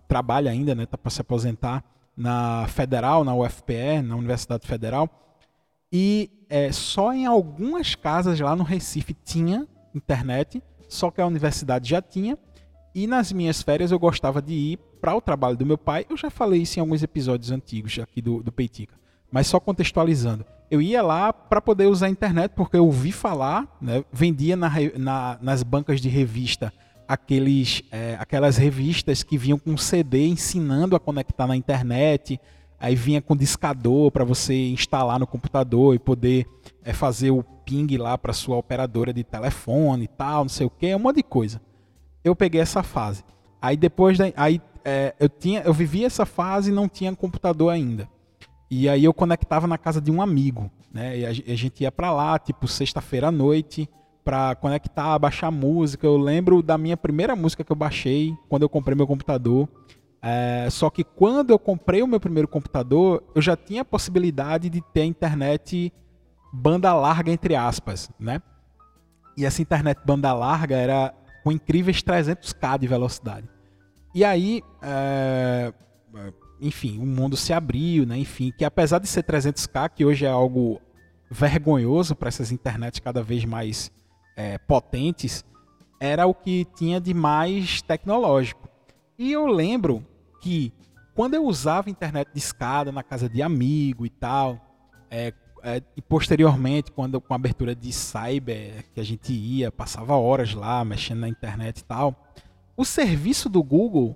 trabalha 0.09 0.51
ainda, 0.51 0.75
né, 0.75 0.87
tá 0.87 0.99
para 0.99 1.11
se 1.11 1.21
aposentar 1.21 1.85
na 2.17 2.67
Federal, 2.69 3.23
na 3.23 3.35
UFPE, 3.35 4.03
na 4.03 4.17
Universidade 4.17 4.67
Federal. 4.67 5.09
E 5.93 6.31
é, 6.49 6.71
só 6.73 7.13
em 7.13 7.27
algumas 7.27 7.95
casas 7.95 8.39
lá 8.41 8.55
no 8.55 8.65
Recife 8.65 9.15
tinha 9.25 9.67
internet 9.95 10.63
só 10.89 11.11
que 11.11 11.21
a 11.21 11.27
universidade 11.27 11.89
já 11.89 12.01
tinha. 12.01 12.39
E 12.95 13.07
nas 13.07 13.33
minhas 13.33 13.61
férias 13.63 13.93
eu 13.93 13.99
gostava 13.99 14.41
de 14.41 14.53
ir 14.53 14.79
para 15.01 15.15
o 15.15 15.21
trabalho 15.21 15.57
do 15.57 15.67
meu 15.67 15.77
pai. 15.77 16.07
Eu 16.09 16.17
já 16.17 16.31
falei 16.31 16.63
isso 16.63 16.79
em 16.79 16.81
alguns 16.81 17.03
episódios 17.03 17.51
antigos 17.51 17.99
aqui 17.99 18.23
do, 18.23 18.43
do 18.43 18.51
Peitica. 18.51 18.95
Mas 19.31 19.47
só 19.47 19.61
contextualizando. 19.61 20.45
Eu 20.71 20.81
ia 20.81 21.03
lá 21.03 21.33
para 21.33 21.61
poder 21.61 21.87
usar 21.87 22.07
a 22.07 22.11
internet, 22.11 22.53
porque 22.53 22.77
eu 22.77 22.87
ouvi 22.87 23.13
falar, 23.13 23.77
né, 23.81 24.05
vendia 24.11 24.57
na, 24.57 24.71
na, 24.97 25.39
nas 25.41 25.63
bancas 25.63 26.01
de 26.01 26.09
revista 26.09 26.73
aqueles, 27.07 27.85
é, 27.93 28.17
aquelas 28.19 28.57
revistas 28.57 29.23
que 29.23 29.39
vinham 29.39 29.59
com 29.59 29.77
CD 29.77 30.27
ensinando 30.27 30.97
a 30.97 31.01
conectar 31.01 31.47
na 31.47 31.55
internet. 31.55 32.41
Aí 32.79 32.95
vinha 32.95 33.23
com 33.23 33.35
discador 33.35 34.11
para 34.11 34.25
você 34.25 34.69
instalar 34.69 35.19
no 35.19 35.27
computador 35.27 35.95
e 35.95 35.99
poder 35.99 36.47
é, 36.85 36.93
fazer 36.93 37.31
o 37.31 37.43
ping 37.43 37.97
lá 37.97 38.17
para 38.19 38.33
sua 38.33 38.57
operadora 38.57 39.13
de 39.13 39.25
telefone 39.25 40.05
e 40.05 40.09
tal, 40.09 40.45
não 40.45 40.49
sei 40.49 40.67
o 40.67 40.71
que, 40.71 40.95
um 40.95 40.99
monte 40.99 41.17
de 41.17 41.23
coisa. 41.23 41.61
Eu 42.23 42.37
peguei 42.37 42.61
essa 42.61 42.83
fase. 42.83 43.25
Aí 43.61 43.77
depois 43.77 44.19
da, 44.19 44.27
aí 44.37 44.61
é, 44.85 45.15
eu 45.19 45.29
tinha, 45.29 45.63
eu 45.63 45.73
vivia 45.73 46.07
essa 46.07 46.27
fase 46.27 46.71
e 46.71 46.75
não 46.75 46.89
tinha 46.89 47.15
computador 47.17 47.73
ainda. 47.73 48.09
E 48.71 48.89
aí 48.89 49.05
eu 49.05 49.15
conectava 49.15 49.67
na 49.67 49.79
casa 49.79 50.01
de 50.01 50.11
um 50.11 50.21
amigo, 50.21 50.71
né? 50.93 51.19
E 51.19 51.27
a, 51.27 51.31
a 51.31 51.57
gente 51.57 51.83
ia 51.83 51.91
para 51.91 52.13
lá, 52.13 52.39
tipo 52.39 52.69
sexta-feira 52.69 53.29
à 53.29 53.31
noite, 53.33 53.89
para 54.25 54.57
conectar, 54.57 55.19
baixar 55.19 55.51
música. 55.51 56.07
Eu 56.07 56.17
lembro 56.17 56.63
da 56.63 56.77
minha 56.77 56.97
primeira 56.97 57.37
música 57.37 57.63
que 57.63 57.71
eu 57.71 57.77
baixei 57.77 58.35
quando 58.49 58.63
eu 58.63 58.69
comprei 58.69 58.97
meu 58.97 59.07
computador. 59.07 59.69
É, 60.29 60.69
só 60.71 60.91
que 60.91 61.05
quando 61.05 61.51
eu 61.53 61.59
comprei 61.59 62.03
o 62.03 62.07
meu 62.09 62.19
primeiro 62.19 62.49
computador, 62.49 63.23
eu 63.33 63.41
já 63.41 63.57
tinha 63.57 63.83
a 63.83 63.85
possibilidade 63.85 64.69
de 64.69 64.81
ter 64.93 65.05
internet 65.05 65.93
banda 66.53 66.93
larga, 66.93 67.31
entre 67.31 67.55
aspas, 67.55 68.11
né? 68.19 68.43
E 69.37 69.47
essa 69.47 69.63
internet 69.63 70.01
banda 70.05 70.33
larga 70.33 70.75
era 70.75 71.15
com 71.45 71.53
incríveis 71.53 72.03
300k 72.03 72.77
de 72.77 72.89
velocidade. 72.89 73.49
E 74.13 74.25
aí, 74.25 74.65
é, 74.83 75.73
enfim, 76.61 76.99
o 76.99 77.07
mundo 77.07 77.37
se 77.37 77.53
abriu, 77.53 78.05
né? 78.05 78.19
Enfim, 78.19 78.51
que 78.59 78.65
apesar 78.65 78.99
de 78.99 79.07
ser 79.07 79.23
300k, 79.23 79.91
que 79.91 80.05
hoje 80.05 80.27
é 80.27 80.29
algo 80.29 80.83
vergonhoso 81.31 82.17
para 82.17 82.27
essas 82.27 82.51
internets 82.51 82.99
cada 82.99 83.23
vez 83.23 83.45
mais 83.45 83.93
é, 84.37 84.59
potentes, 84.59 85.45
era 86.01 86.27
o 86.27 86.35
que 86.35 86.67
tinha 86.75 87.01
de 87.01 87.15
mais 87.15 87.81
tecnológico. 87.81 88.69
E 89.17 89.31
eu 89.31 89.47
lembro 89.47 90.05
que 90.47 90.73
quando 91.13 91.35
eu 91.35 91.45
usava 91.45 91.91
internet 91.91 92.29
de 92.33 92.39
escada 92.39 92.93
na 92.93 93.03
casa 93.03 93.29
de 93.29 93.43
amigo 93.43 94.07
e 94.07 94.11
tal, 94.11 94.61
é, 95.11 95.33
é, 95.61 95.83
e 95.97 96.01
posteriormente, 96.01 96.93
quando 96.93 97.21
com 97.21 97.33
a 97.33 97.37
abertura 97.37 97.75
de 97.75 97.93
cyber, 97.93 98.85
que 98.95 99.01
a 99.01 99.03
gente 99.03 99.33
ia, 99.33 99.73
passava 99.73 100.15
horas 100.15 100.55
lá 100.55 100.85
mexendo 100.85 101.19
na 101.19 101.29
internet 101.29 101.79
e 101.79 101.85
tal, 101.85 102.15
o 102.77 102.85
serviço 102.85 103.49
do 103.49 103.61
Google, 103.61 104.15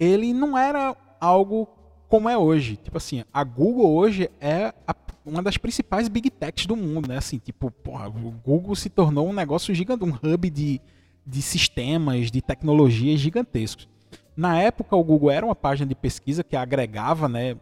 ele 0.00 0.32
não 0.32 0.58
era 0.58 0.96
algo 1.20 1.68
como 2.08 2.28
é 2.28 2.36
hoje. 2.36 2.74
Tipo 2.74 2.96
assim, 2.96 3.22
a 3.32 3.44
Google 3.44 3.94
hoje 3.94 4.28
é 4.40 4.74
a, 4.84 4.96
uma 5.24 5.44
das 5.44 5.56
principais 5.56 6.08
big 6.08 6.28
techs 6.28 6.66
do 6.66 6.74
mundo, 6.74 7.06
né? 7.08 7.18
Assim, 7.18 7.38
tipo, 7.38 7.70
porra, 7.70 8.08
o 8.08 8.32
Google 8.44 8.74
se 8.74 8.90
tornou 8.90 9.28
um 9.28 9.32
negócio 9.32 9.72
gigante, 9.72 10.02
um 10.02 10.14
hub 10.14 10.50
de, 10.50 10.80
de 11.24 11.40
sistemas, 11.40 12.32
de 12.32 12.42
tecnologias 12.42 13.20
gigantescos. 13.20 13.86
Na 14.38 14.56
época, 14.56 14.94
o 14.94 15.02
Google 15.02 15.32
era 15.32 15.44
uma 15.44 15.56
página 15.56 15.88
de 15.88 15.96
pesquisa 15.96 16.44
que 16.44 16.54
agregava, 16.54 17.28
né, 17.28 17.56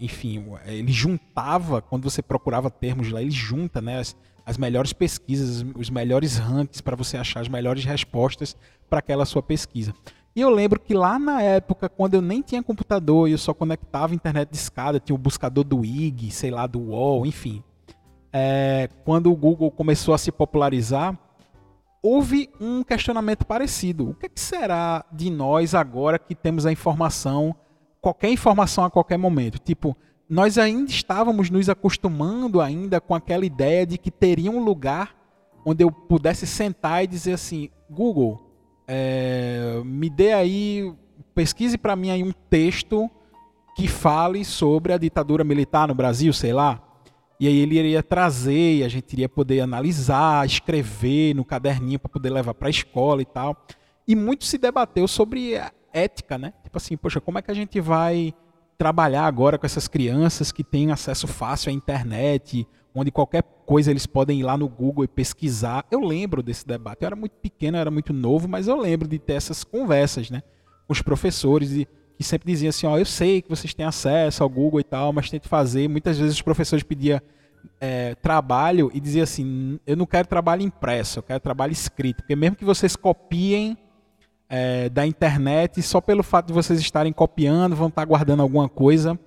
enfim, 0.00 0.46
ele 0.64 0.90
juntava, 0.90 1.82
quando 1.82 2.04
você 2.04 2.22
procurava 2.22 2.70
termos 2.70 3.12
lá, 3.12 3.20
ele 3.20 3.30
junta 3.30 3.82
né, 3.82 3.98
as, 3.98 4.16
as 4.46 4.56
melhores 4.56 4.94
pesquisas, 4.94 5.62
os 5.76 5.90
melhores 5.90 6.38
rankings 6.38 6.82
para 6.82 6.96
você 6.96 7.18
achar 7.18 7.40
as 7.40 7.48
melhores 7.48 7.84
respostas 7.84 8.56
para 8.88 9.00
aquela 9.00 9.26
sua 9.26 9.42
pesquisa. 9.42 9.92
E 10.34 10.40
eu 10.40 10.48
lembro 10.48 10.80
que 10.80 10.94
lá 10.94 11.18
na 11.18 11.42
época, 11.42 11.86
quando 11.86 12.14
eu 12.14 12.22
nem 12.22 12.40
tinha 12.40 12.62
computador 12.62 13.28
e 13.28 13.32
eu 13.32 13.38
só 13.38 13.52
conectava 13.52 14.14
internet 14.14 14.48
de 14.48 14.56
escada, 14.56 14.98
tinha 14.98 15.14
o 15.14 15.18
buscador 15.18 15.64
do 15.64 15.84
IG, 15.84 16.30
sei 16.30 16.50
lá, 16.50 16.66
do 16.66 16.78
UOL, 16.78 17.26
enfim. 17.26 17.62
É, 18.32 18.88
quando 19.04 19.30
o 19.30 19.36
Google 19.36 19.70
começou 19.70 20.14
a 20.14 20.18
se 20.18 20.32
popularizar, 20.32 21.14
houve 22.06 22.48
um 22.60 22.84
questionamento 22.84 23.44
parecido. 23.44 24.10
O 24.10 24.14
que, 24.14 24.26
é 24.26 24.28
que, 24.28 24.40
será 24.40 25.04
de 25.12 25.28
nós 25.28 25.74
agora 25.74 26.20
que 26.20 26.36
temos 26.36 26.64
a 26.64 26.70
informação, 26.70 27.52
qualquer 28.00 28.30
informação 28.30 28.84
a 28.84 28.90
qualquer 28.90 29.18
momento? 29.18 29.58
Tipo, 29.58 29.96
nós 30.28 30.56
ainda 30.56 30.88
estávamos 30.88 31.50
nos 31.50 31.68
acostumando 31.68 32.60
ainda 32.60 33.00
com 33.00 33.12
aquela 33.12 33.44
ideia 33.44 33.84
de 33.84 33.98
que 33.98 34.12
teria 34.12 34.52
um 34.52 34.62
lugar 34.62 35.16
onde 35.64 35.82
eu 35.82 35.90
pudesse 35.90 36.46
sentar 36.46 37.02
e 37.02 37.08
dizer 37.08 37.32
assim, 37.32 37.70
Google, 37.90 38.40
é, 38.86 39.82
me 39.84 40.08
dê 40.08 40.32
aí, 40.32 40.94
pesquise 41.34 41.76
para 41.76 41.96
mim 41.96 42.10
aí 42.10 42.22
um 42.22 42.32
texto 42.48 43.10
que 43.74 43.88
fale 43.88 44.44
sobre 44.44 44.92
a 44.92 44.98
ditadura 44.98 45.42
militar 45.42 45.88
no 45.88 45.94
Brasil, 45.94 46.32
sei 46.32 46.52
lá. 46.52 46.80
E 47.38 47.46
aí 47.46 47.58
ele 47.58 47.78
iria 47.78 48.02
trazer, 48.02 48.76
e 48.76 48.84
a 48.84 48.88
gente 48.88 49.12
iria 49.12 49.28
poder 49.28 49.60
analisar, 49.60 50.46
escrever 50.46 51.34
no 51.34 51.44
caderninho 51.44 51.98
para 51.98 52.08
poder 52.08 52.30
levar 52.30 52.54
para 52.54 52.68
a 52.68 52.70
escola 52.70 53.20
e 53.20 53.26
tal. 53.26 53.66
E 54.08 54.14
muito 54.14 54.44
se 54.44 54.56
debateu 54.56 55.06
sobre 55.06 55.56
a 55.56 55.70
ética, 55.92 56.38
né? 56.38 56.52
Tipo 56.62 56.78
assim, 56.78 56.96
poxa, 56.96 57.20
como 57.20 57.38
é 57.38 57.42
que 57.42 57.50
a 57.50 57.54
gente 57.54 57.80
vai 57.80 58.34
trabalhar 58.78 59.26
agora 59.26 59.58
com 59.58 59.66
essas 59.66 59.88
crianças 59.88 60.52
que 60.52 60.62
têm 60.62 60.90
acesso 60.92 61.26
fácil 61.26 61.70
à 61.70 61.72
internet, 61.72 62.66
onde 62.94 63.10
qualquer 63.10 63.42
coisa 63.64 63.90
eles 63.90 64.06
podem 64.06 64.40
ir 64.40 64.42
lá 64.42 64.56
no 64.56 64.68
Google 64.68 65.04
e 65.04 65.08
pesquisar. 65.08 65.84
Eu 65.90 66.00
lembro 66.00 66.42
desse 66.42 66.66
debate. 66.66 67.02
Eu 67.02 67.06
era 67.06 67.16
muito 67.16 67.32
pequeno, 67.32 67.76
eu 67.76 67.80
era 67.80 67.90
muito 67.90 68.12
novo, 68.12 68.48
mas 68.48 68.68
eu 68.68 68.76
lembro 68.76 69.08
de 69.08 69.18
ter 69.18 69.34
essas 69.34 69.64
conversas, 69.64 70.30
né? 70.30 70.42
Com 70.86 70.92
os 70.92 71.02
professores 71.02 71.72
e 71.72 71.88
que 72.16 72.24
sempre 72.24 72.50
diziam 72.50 72.70
assim, 72.70 72.86
ó, 72.86 72.98
eu 72.98 73.04
sei 73.04 73.42
que 73.42 73.48
vocês 73.48 73.74
têm 73.74 73.84
acesso 73.84 74.42
ao 74.42 74.48
Google 74.48 74.80
e 74.80 74.84
tal, 74.84 75.12
mas 75.12 75.30
tem 75.30 75.38
que 75.38 75.48
fazer. 75.48 75.88
Muitas 75.88 76.18
vezes 76.18 76.34
os 76.34 76.42
professores 76.42 76.82
pediam 76.82 77.20
é, 77.80 78.14
trabalho 78.16 78.90
e 78.94 79.00
diziam 79.00 79.24
assim, 79.24 79.78
eu 79.86 79.96
não 79.96 80.06
quero 80.06 80.26
trabalho 80.26 80.62
impresso, 80.62 81.18
eu 81.18 81.22
quero 81.22 81.40
trabalho 81.40 81.72
escrito, 81.72 82.18
porque 82.18 82.34
mesmo 82.34 82.56
que 82.56 82.64
vocês 82.64 82.96
copiem 82.96 83.76
é, 84.48 84.88
da 84.88 85.06
internet, 85.06 85.82
só 85.82 86.00
pelo 86.00 86.22
fato 86.22 86.46
de 86.46 86.52
vocês 86.52 86.80
estarem 86.80 87.12
copiando, 87.12 87.76
vão 87.76 87.88
estar 87.88 88.04
guardando 88.04 88.40
alguma 88.40 88.68
coisa. 88.68 89.18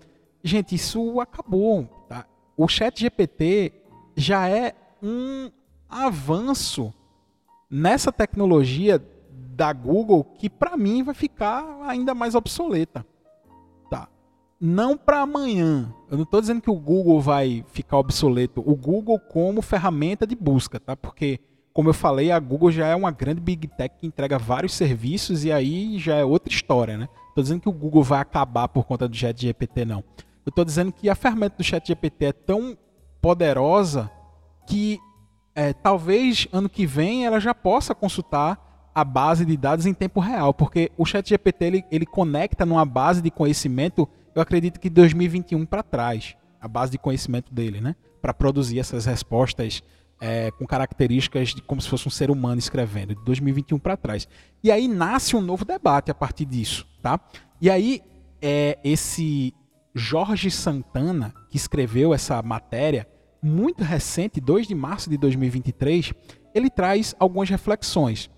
Gente, 0.43 0.75
isso 0.75 1.19
acabou. 1.19 1.85
Tá? 2.07 2.25
O 2.57 2.67
Chat 2.67 2.99
GPT 2.99 3.73
já 4.15 4.49
é 4.49 4.73
um 5.03 5.51
avanço 5.89 6.93
nessa 7.69 8.11
tecnologia 8.11 9.03
da 9.59 9.73
Google 9.73 10.23
que 10.23 10.49
para 10.49 10.77
mim 10.77 11.03
vai 11.03 11.13
ficar 11.13 11.81
ainda 11.81 12.15
mais 12.15 12.33
obsoleta. 12.33 13.05
Tá. 13.89 14.07
Não 14.57 14.97
para 14.97 15.19
amanhã. 15.19 15.93
Eu 16.09 16.15
não 16.15 16.23
estou 16.23 16.39
dizendo 16.39 16.61
que 16.61 16.71
o 16.71 16.79
Google 16.79 17.19
vai 17.19 17.65
ficar 17.73 17.97
obsoleto. 17.97 18.63
O 18.65 18.73
Google 18.73 19.19
como 19.19 19.61
ferramenta 19.61 20.25
de 20.25 20.33
busca, 20.33 20.79
tá? 20.79 20.95
Porque 20.95 21.41
como 21.73 21.89
eu 21.89 21.93
falei, 21.93 22.31
a 22.31 22.39
Google 22.39 22.71
já 22.71 22.87
é 22.87 22.95
uma 22.95 23.11
grande 23.11 23.41
big 23.41 23.67
tech 23.67 23.95
que 23.99 24.07
entrega 24.07 24.39
vários 24.39 24.73
serviços 24.73 25.43
e 25.43 25.51
aí 25.51 25.99
já 25.99 26.15
é 26.15 26.23
outra 26.23 26.53
história, 26.53 26.97
né? 26.97 27.09
Estou 27.27 27.43
dizendo 27.43 27.59
que 27.59 27.69
o 27.69 27.73
Google 27.73 28.01
vai 28.01 28.21
acabar 28.21 28.69
por 28.69 28.85
conta 28.85 29.09
do 29.09 29.15
ChatGPT 29.15 29.83
não. 29.83 30.05
Eu 30.45 30.51
estou 30.51 30.63
dizendo 30.63 30.93
que 30.93 31.09
a 31.09 31.15
ferramenta 31.15 31.57
do 31.57 31.63
ChatGPT 31.65 32.27
é 32.27 32.31
tão 32.31 32.77
poderosa 33.21 34.09
que 34.65 34.99
é, 35.53 35.73
talvez 35.73 36.47
ano 36.53 36.69
que 36.69 36.85
vem 36.85 37.25
ela 37.25 37.41
já 37.41 37.53
possa 37.53 37.93
consultar 37.93 38.68
a 38.93 39.03
base 39.03 39.45
de 39.45 39.55
dados 39.55 39.85
em 39.85 39.93
tempo 39.93 40.19
real, 40.19 40.53
porque 40.53 40.91
o 40.97 41.05
ChatGPT 41.05 41.65
ele, 41.65 41.85
ele 41.91 42.05
conecta 42.05 42.65
numa 42.65 42.85
base 42.85 43.21
de 43.21 43.31
conhecimento, 43.31 44.07
eu 44.35 44.41
acredito 44.41 44.79
que 44.79 44.89
2021 44.89 45.65
para 45.65 45.83
trás, 45.83 46.35
a 46.59 46.67
base 46.67 46.91
de 46.91 46.97
conhecimento 46.97 47.53
dele, 47.53 47.79
né? 47.79 47.95
Para 48.21 48.33
produzir 48.33 48.79
essas 48.79 49.05
respostas 49.05 49.81
é, 50.19 50.51
com 50.51 50.65
características 50.65 51.49
de 51.49 51.61
como 51.61 51.79
se 51.81 51.87
fosse 51.87 52.07
um 52.07 52.11
ser 52.11 52.29
humano 52.29 52.59
escrevendo, 52.59 53.15
de 53.15 53.23
2021 53.23 53.79
para 53.79 53.95
trás. 53.95 54.27
E 54.63 54.71
aí 54.71 54.87
nasce 54.87 55.35
um 55.35 55.41
novo 55.41 55.63
debate 55.63 56.11
a 56.11 56.15
partir 56.15 56.45
disso, 56.45 56.85
tá? 57.01 57.19
E 57.61 57.69
aí 57.69 58.01
é, 58.41 58.77
esse 58.83 59.53
Jorge 59.93 60.51
Santana, 60.51 61.33
que 61.49 61.57
escreveu 61.57 62.13
essa 62.13 62.41
matéria, 62.41 63.07
muito 63.41 63.83
recente, 63.83 64.41
2 64.41 64.67
de 64.67 64.75
março 64.75 65.09
de 65.09 65.17
2023, 65.17 66.13
ele 66.53 66.69
traz 66.69 67.15
algumas 67.19 67.49
reflexões. 67.49 68.29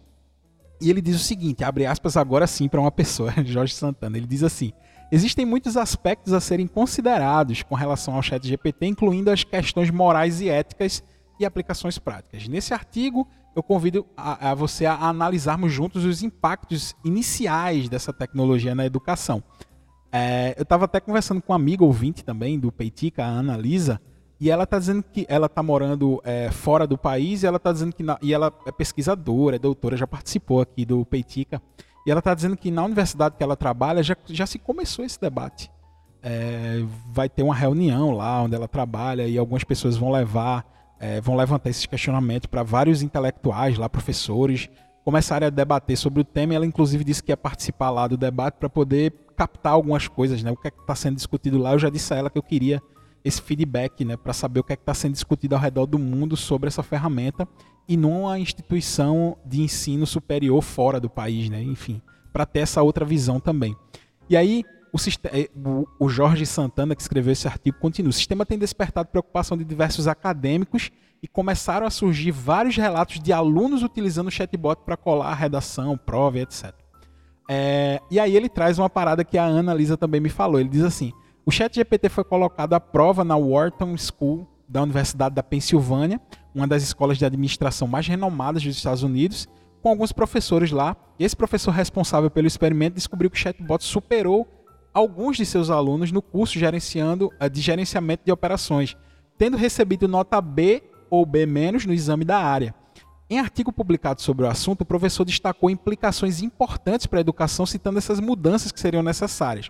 E 0.81 0.89
ele 0.89 1.01
diz 1.01 1.15
o 1.15 1.19
seguinte, 1.19 1.63
abre 1.63 1.85
aspas 1.85 2.17
agora 2.17 2.47
sim 2.47 2.67
para 2.67 2.81
uma 2.81 2.91
pessoa, 2.91 3.31
Jorge 3.45 3.73
Santana, 3.73 4.17
ele 4.17 4.25
diz 4.25 4.43
assim: 4.43 4.73
Existem 5.11 5.45
muitos 5.45 5.77
aspectos 5.77 6.33
a 6.33 6.39
serem 6.39 6.65
considerados 6.65 7.61
com 7.63 7.75
relação 7.75 8.15
ao 8.15 8.21
chat 8.21 8.47
GPT, 8.47 8.87
incluindo 8.87 9.29
as 9.29 9.43
questões 9.43 9.91
morais 9.91 10.41
e 10.41 10.49
éticas 10.49 11.03
e 11.39 11.45
aplicações 11.45 11.99
práticas. 11.99 12.47
Nesse 12.47 12.73
artigo, 12.73 13.27
eu 13.55 13.61
convido 13.61 14.05
a, 14.15 14.51
a 14.51 14.55
você 14.55 14.85
a 14.85 14.95
analisarmos 14.95 15.73
juntos 15.73 16.05
os 16.05 16.23
impactos 16.23 16.95
iniciais 17.03 17.89
dessa 17.89 18.13
tecnologia 18.13 18.73
na 18.73 18.85
educação. 18.85 19.43
É, 20.11 20.55
eu 20.57 20.63
estava 20.63 20.85
até 20.85 20.99
conversando 20.99 21.41
com 21.41 21.51
uma 21.51 21.57
amiga 21.57 21.83
ouvinte 21.83 22.23
também 22.23 22.59
do 22.59 22.71
Peitica, 22.71 23.23
a 23.23 23.27
Ana 23.27 23.57
Lisa, 23.57 24.01
E 24.41 24.49
ela 24.49 24.63
está 24.63 24.79
dizendo 24.79 25.03
que 25.03 25.23
ela 25.29 25.45
está 25.45 25.61
morando 25.61 26.19
é, 26.25 26.49
fora 26.49 26.87
do 26.87 26.97
país 26.97 27.43
e 27.43 27.45
ela 27.45 27.57
está 27.57 27.71
dizendo 27.71 27.93
que 27.93 28.01
na, 28.01 28.17
e 28.23 28.33
ela 28.33 28.51
é 28.65 28.71
pesquisadora, 28.71 29.57
é 29.57 29.59
doutora, 29.59 29.95
já 29.95 30.07
participou 30.07 30.59
aqui 30.59 30.83
do 30.83 31.05
Peitica. 31.05 31.61
E 32.07 32.09
ela 32.09 32.17
está 32.17 32.33
dizendo 32.33 32.57
que 32.57 32.71
na 32.71 32.83
universidade 32.83 33.35
que 33.37 33.43
ela 33.43 33.55
trabalha 33.55 34.01
já, 34.01 34.17
já 34.25 34.47
se 34.47 34.57
começou 34.57 35.05
esse 35.05 35.21
debate. 35.21 35.71
É, 36.23 36.83
vai 37.11 37.29
ter 37.29 37.43
uma 37.43 37.53
reunião 37.53 38.09
lá 38.09 38.41
onde 38.41 38.55
ela 38.55 38.67
trabalha 38.67 39.27
e 39.27 39.37
algumas 39.37 39.63
pessoas 39.63 39.95
vão 39.95 40.11
levar, 40.11 40.65
é, 40.99 41.21
vão 41.21 41.35
levantar 41.35 41.69
esses 41.69 41.85
questionamentos 41.85 42.47
para 42.47 42.63
vários 42.63 43.03
intelectuais 43.03 43.77
lá, 43.77 43.87
professores, 43.87 44.69
começarem 45.05 45.45
a 45.45 45.51
debater 45.51 45.95
sobre 45.95 46.21
o 46.21 46.23
tema. 46.23 46.53
E 46.53 46.55
ela 46.55 46.65
inclusive 46.65 47.03
disse 47.03 47.21
que 47.21 47.31
ia 47.31 47.37
participar 47.37 47.91
lá 47.91 48.07
do 48.07 48.17
debate 48.17 48.55
para 48.55 48.69
poder 48.69 49.13
captar 49.37 49.73
algumas 49.73 50.07
coisas, 50.07 50.41
né? 50.41 50.49
O 50.49 50.57
que 50.57 50.67
é 50.67 50.71
está 50.71 50.95
sendo 50.95 51.17
discutido 51.17 51.59
lá. 51.59 51.73
Eu 51.73 51.79
já 51.79 51.91
disse 51.91 52.11
a 52.11 52.17
ela 52.17 52.29
que 52.31 52.39
eu 52.39 52.43
queria 52.43 52.81
esse 53.23 53.41
feedback, 53.41 54.03
né, 54.03 54.17
para 54.17 54.33
saber 54.33 54.59
o 54.59 54.63
que 54.63 54.73
é 54.73 54.75
está 54.75 54.93
sendo 54.93 55.13
discutido 55.13 55.55
ao 55.55 55.61
redor 55.61 55.85
do 55.85 55.99
mundo 55.99 56.35
sobre 56.35 56.67
essa 56.67 56.81
ferramenta 56.81 57.47
e 57.87 57.95
numa 57.95 58.39
instituição 58.39 59.37
de 59.45 59.61
ensino 59.61 60.05
superior 60.05 60.61
fora 60.61 60.99
do 60.99 61.09
país, 61.09 61.49
né, 61.49 61.61
enfim, 61.61 62.01
para 62.31 62.45
ter 62.45 62.59
essa 62.59 62.81
outra 62.81 63.05
visão 63.05 63.39
também. 63.39 63.75
E 64.29 64.37
aí 64.37 64.63
eh, 65.31 65.49
o, 65.55 65.85
o 65.99 66.09
Jorge 66.09 66.45
Santana, 66.45 66.95
que 66.95 67.01
escreveu 67.01 67.31
esse 67.31 67.47
artigo, 67.47 67.77
continua. 67.79 68.09
O 68.09 68.13
sistema 68.13 68.45
tem 68.45 68.57
despertado 68.57 69.09
preocupação 69.09 69.57
de 69.57 69.63
diversos 69.63 70.07
acadêmicos 70.07 70.91
e 71.23 71.27
começaram 71.27 71.85
a 71.85 71.89
surgir 71.89 72.31
vários 72.31 72.75
relatos 72.75 73.19
de 73.19 73.31
alunos 73.31 73.83
utilizando 73.83 74.27
o 74.27 74.31
chatbot 74.31 74.81
para 74.83 74.97
colar 74.97 75.31
a 75.31 75.35
redação, 75.35 75.97
prova, 75.97 76.39
etc. 76.39 76.73
É, 77.49 78.01
e 78.09 78.19
aí 78.19 78.35
ele 78.35 78.49
traz 78.49 78.79
uma 78.79 78.89
parada 78.89 79.23
que 79.23 79.37
a 79.37 79.43
Ana 79.43 79.73
Lisa 79.73 79.95
também 79.97 80.19
me 80.19 80.29
falou. 80.29 80.59
Ele 80.59 80.69
diz 80.69 80.83
assim: 80.83 81.11
o 81.45 81.51
ChatGPT 81.51 82.09
foi 82.09 82.23
colocado 82.23 82.73
à 82.73 82.79
prova 82.79 83.23
na 83.23 83.35
Wharton 83.35 83.95
School 83.97 84.47
da 84.67 84.81
Universidade 84.83 85.35
da 85.35 85.43
Pensilvânia, 85.43 86.21
uma 86.53 86.67
das 86.67 86.83
escolas 86.83 87.17
de 87.17 87.25
administração 87.25 87.87
mais 87.87 88.07
renomadas 88.07 88.63
dos 88.63 88.75
Estados 88.77 89.03
Unidos, 89.03 89.47
com 89.81 89.89
alguns 89.89 90.11
professores 90.11 90.71
lá. 90.71 90.95
Esse 91.19 91.35
professor 91.35 91.71
responsável 91.71 92.29
pelo 92.29 92.47
experimento 92.47 92.95
descobriu 92.95 93.29
que 93.29 93.37
o 93.37 93.39
chatbot 93.39 93.83
superou 93.83 94.47
alguns 94.93 95.37
de 95.37 95.45
seus 95.45 95.69
alunos 95.69 96.11
no 96.11 96.21
curso 96.21 96.59
gerenciando, 96.59 97.29
eh, 97.39 97.49
de 97.49 97.61
gerenciamento 97.61 98.23
de 98.25 98.31
operações, 98.31 98.95
tendo 99.37 99.57
recebido 99.57 100.07
nota 100.07 100.39
B 100.39 100.83
ou 101.09 101.25
B- 101.25 101.45
no 101.45 101.93
exame 101.93 102.23
da 102.23 102.37
área. 102.37 102.75
Em 103.29 103.39
artigo 103.39 103.71
publicado 103.71 104.21
sobre 104.21 104.45
o 104.45 104.49
assunto, 104.49 104.81
o 104.81 104.85
professor 104.85 105.23
destacou 105.23 105.69
implicações 105.69 106.41
importantes 106.41 107.05
para 107.05 107.19
a 107.19 107.21
educação, 107.21 107.65
citando 107.65 107.97
essas 107.97 108.19
mudanças 108.19 108.71
que 108.71 108.79
seriam 108.79 109.01
necessárias. 109.01 109.69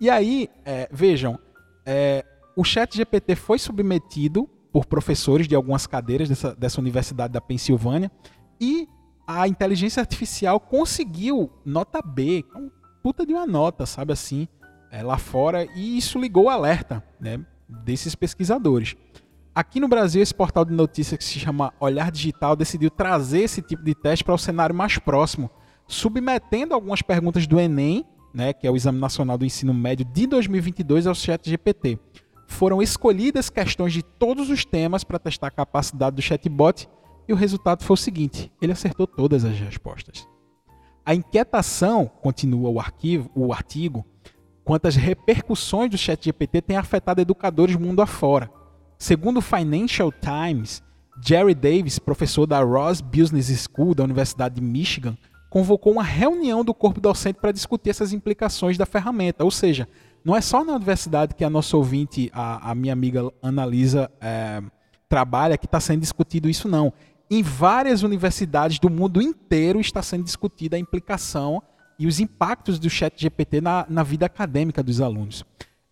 E 0.00 0.08
aí, 0.08 0.48
é, 0.64 0.88
vejam, 0.92 1.38
é, 1.84 2.24
o 2.56 2.64
chat 2.64 2.96
GPT 2.96 3.34
foi 3.34 3.58
submetido 3.58 4.48
por 4.72 4.86
professores 4.86 5.48
de 5.48 5.54
algumas 5.54 5.86
cadeiras 5.86 6.28
dessa, 6.28 6.54
dessa 6.54 6.80
universidade 6.80 7.32
da 7.32 7.40
Pensilvânia 7.40 8.10
e 8.60 8.88
a 9.26 9.46
inteligência 9.46 10.00
artificial 10.00 10.58
conseguiu 10.58 11.50
nota 11.64 12.00
B, 12.00 12.44
é 12.54 12.58
um 12.58 12.70
puta 13.02 13.26
de 13.26 13.32
uma 13.32 13.46
nota, 13.46 13.86
sabe 13.86 14.12
assim, 14.12 14.48
é, 14.90 15.02
lá 15.02 15.18
fora, 15.18 15.64
e 15.74 15.98
isso 15.98 16.18
ligou 16.18 16.44
o 16.44 16.48
alerta 16.48 17.02
né, 17.20 17.40
desses 17.68 18.14
pesquisadores. 18.14 18.96
Aqui 19.54 19.80
no 19.80 19.88
Brasil, 19.88 20.22
esse 20.22 20.34
portal 20.34 20.64
de 20.64 20.72
notícias 20.72 21.18
que 21.18 21.24
se 21.24 21.38
chama 21.38 21.72
Olhar 21.80 22.10
Digital 22.10 22.54
decidiu 22.54 22.90
trazer 22.90 23.40
esse 23.40 23.60
tipo 23.60 23.82
de 23.82 23.94
teste 23.94 24.24
para 24.24 24.34
o 24.34 24.38
cenário 24.38 24.74
mais 24.74 24.98
próximo, 24.98 25.50
submetendo 25.86 26.74
algumas 26.74 27.02
perguntas 27.02 27.46
do 27.46 27.58
Enem 27.58 28.06
né, 28.34 28.52
que 28.52 28.66
é 28.66 28.70
o 28.70 28.76
Exame 28.76 28.98
Nacional 28.98 29.38
do 29.38 29.44
Ensino 29.44 29.72
Médio 29.72 30.04
de 30.04 30.26
2022, 30.26 31.06
ao 31.06 31.14
ChatGPT. 31.14 31.98
Foram 32.46 32.82
escolhidas 32.82 33.50
questões 33.50 33.92
de 33.92 34.02
todos 34.02 34.50
os 34.50 34.64
temas 34.64 35.04
para 35.04 35.18
testar 35.18 35.48
a 35.48 35.50
capacidade 35.50 36.16
do 36.16 36.22
chatbot 36.22 36.88
e 37.28 37.32
o 37.32 37.36
resultado 37.36 37.84
foi 37.84 37.94
o 37.94 37.96
seguinte: 37.96 38.50
ele 38.60 38.72
acertou 38.72 39.06
todas 39.06 39.44
as 39.44 39.58
respostas. 39.58 40.26
A 41.04 41.14
inquietação, 41.14 42.06
continua 42.06 42.70
o, 42.70 42.80
arquivo, 42.80 43.30
o 43.34 43.52
artigo, 43.52 44.04
quanto 44.64 44.86
às 44.86 44.96
repercussões 44.96 45.90
do 45.90 45.96
ChatGPT 45.96 46.60
tem 46.60 46.76
afetado 46.76 47.20
educadores 47.20 47.76
mundo 47.76 48.02
afora. 48.02 48.50
Segundo 48.98 49.38
o 49.38 49.42
Financial 49.42 50.12
Times, 50.12 50.82
Jerry 51.24 51.54
Davis, 51.54 51.98
professor 51.98 52.46
da 52.46 52.62
Ross 52.62 53.00
Business 53.00 53.48
School 53.66 53.94
da 53.94 54.04
Universidade 54.04 54.56
de 54.56 54.60
Michigan, 54.60 55.16
convocou 55.48 55.92
uma 55.92 56.02
reunião 56.02 56.64
do 56.64 56.74
corpo 56.74 57.00
docente 57.00 57.38
para 57.40 57.52
discutir 57.52 57.90
essas 57.90 58.12
implicações 58.12 58.76
da 58.76 58.86
ferramenta. 58.86 59.44
Ou 59.44 59.50
seja, 59.50 59.88
não 60.24 60.36
é 60.36 60.40
só 60.40 60.64
na 60.64 60.74
universidade 60.74 61.34
que 61.34 61.44
a 61.44 61.50
nossa 61.50 61.76
ouvinte, 61.76 62.30
a, 62.32 62.70
a 62.70 62.74
minha 62.74 62.92
amiga 62.92 63.30
Analisa, 63.42 64.10
é, 64.20 64.62
trabalha 65.08 65.56
que 65.56 65.66
está 65.66 65.80
sendo 65.80 66.00
discutido 66.00 66.48
isso, 66.48 66.68
não. 66.68 66.92
Em 67.30 67.42
várias 67.42 68.02
universidades 68.02 68.78
do 68.78 68.90
mundo 68.90 69.20
inteiro 69.20 69.80
está 69.80 70.02
sendo 70.02 70.24
discutida 70.24 70.76
a 70.76 70.78
implicação 70.78 71.62
e 71.98 72.06
os 72.06 72.20
impactos 72.20 72.78
do 72.78 72.88
chat 72.88 73.20
GPT 73.20 73.60
na, 73.60 73.86
na 73.88 74.02
vida 74.02 74.26
acadêmica 74.26 74.82
dos 74.82 75.00
alunos. 75.00 75.44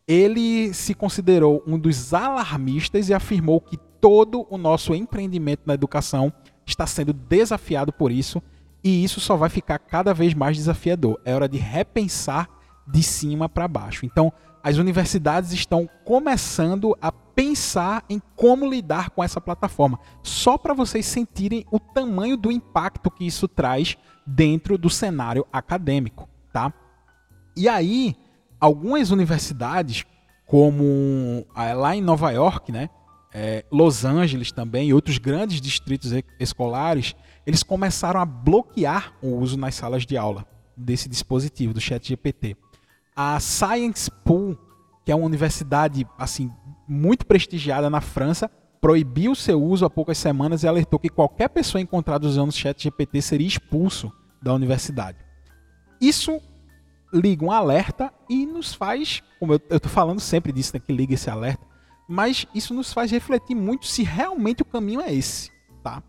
Ele 0.06 0.72
se 0.72 0.94
considerou 0.94 1.62
um 1.66 1.78
dos 1.78 2.14
alarmistas 2.14 3.08
e 3.08 3.14
afirmou 3.14 3.60
que 3.60 3.76
todo 4.00 4.46
o 4.48 4.56
nosso 4.56 4.94
empreendimento 4.94 5.62
na 5.66 5.74
educação 5.74 6.32
está 6.64 6.86
sendo 6.86 7.12
desafiado 7.12 7.92
por 7.92 8.12
isso 8.12 8.40
e 8.86 9.02
isso 9.02 9.18
só 9.18 9.36
vai 9.36 9.48
ficar 9.48 9.80
cada 9.80 10.14
vez 10.14 10.32
mais 10.32 10.56
desafiador. 10.56 11.20
É 11.24 11.34
hora 11.34 11.48
de 11.48 11.58
repensar 11.58 12.48
de 12.86 13.02
cima 13.02 13.48
para 13.48 13.66
baixo. 13.66 14.06
Então, 14.06 14.32
as 14.62 14.76
universidades 14.76 15.50
estão 15.50 15.90
começando 16.04 16.96
a 17.02 17.10
pensar 17.10 18.04
em 18.08 18.22
como 18.36 18.64
lidar 18.64 19.10
com 19.10 19.24
essa 19.24 19.40
plataforma, 19.40 19.98
só 20.22 20.56
para 20.56 20.72
vocês 20.72 21.04
sentirem 21.04 21.66
o 21.72 21.80
tamanho 21.80 22.36
do 22.36 22.52
impacto 22.52 23.10
que 23.10 23.26
isso 23.26 23.48
traz 23.48 23.96
dentro 24.24 24.78
do 24.78 24.88
cenário 24.88 25.44
acadêmico, 25.52 26.28
tá? 26.52 26.72
E 27.56 27.68
aí, 27.68 28.14
algumas 28.60 29.10
universidades, 29.10 30.06
como 30.46 31.44
lá 31.56 31.96
em 31.96 32.02
Nova 32.02 32.30
York, 32.30 32.70
né, 32.70 32.88
é, 33.38 33.66
Los 33.70 34.02
Angeles 34.02 34.50
também 34.50 34.88
e 34.88 34.94
outros 34.94 35.18
grandes 35.18 35.60
distritos 35.60 36.10
escolares, 36.40 37.14
eles 37.46 37.62
começaram 37.62 38.18
a 38.18 38.24
bloquear 38.24 39.12
o 39.20 39.36
uso 39.36 39.58
nas 39.58 39.74
salas 39.74 40.06
de 40.06 40.16
aula 40.16 40.46
desse 40.74 41.06
dispositivo, 41.06 41.74
do 41.74 41.80
ChatGPT. 41.80 42.56
A 43.14 43.38
Science 43.38 44.10
Pool, 44.24 44.58
que 45.04 45.12
é 45.12 45.14
uma 45.14 45.26
universidade 45.26 46.06
assim 46.18 46.50
muito 46.88 47.26
prestigiada 47.26 47.90
na 47.90 48.00
França, 48.00 48.50
proibiu 48.80 49.34
seu 49.34 49.62
uso 49.62 49.84
há 49.84 49.90
poucas 49.90 50.16
semanas 50.16 50.62
e 50.62 50.66
alertou 50.66 50.98
que 50.98 51.10
qualquer 51.10 51.50
pessoa 51.50 51.82
encontrada 51.82 52.26
usando 52.26 52.48
o 52.48 52.52
ChatGPT 52.52 53.20
seria 53.20 53.46
expulso 53.46 54.10
da 54.42 54.54
universidade. 54.54 55.18
Isso 56.00 56.40
liga 57.12 57.44
um 57.44 57.52
alerta 57.52 58.10
e 58.30 58.46
nos 58.46 58.72
faz, 58.72 59.22
como 59.38 59.52
eu 59.52 59.60
estou 59.76 59.90
falando 59.90 60.20
sempre 60.20 60.52
disso, 60.52 60.72
né, 60.72 60.80
que 60.80 60.92
liga 60.92 61.12
esse 61.12 61.28
alerta, 61.28 61.65
mas 62.08 62.46
isso 62.54 62.72
nos 62.72 62.92
faz 62.92 63.10
refletir 63.10 63.54
muito 63.54 63.86
se 63.86 64.02
realmente 64.02 64.62
o 64.62 64.66
caminho 64.66 65.00
é 65.00 65.12
esse, 65.12 65.50
tá? 65.82 66.02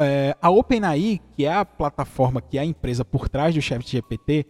é, 0.00 0.34
a 0.40 0.48
OpenAI, 0.48 1.20
que 1.36 1.44
é 1.44 1.52
a 1.52 1.64
plataforma, 1.64 2.40
que 2.40 2.56
é 2.56 2.62
a 2.62 2.64
empresa 2.64 3.04
por 3.04 3.28
trás 3.28 3.54
do 3.54 3.60
ChatGPT, 3.60 4.46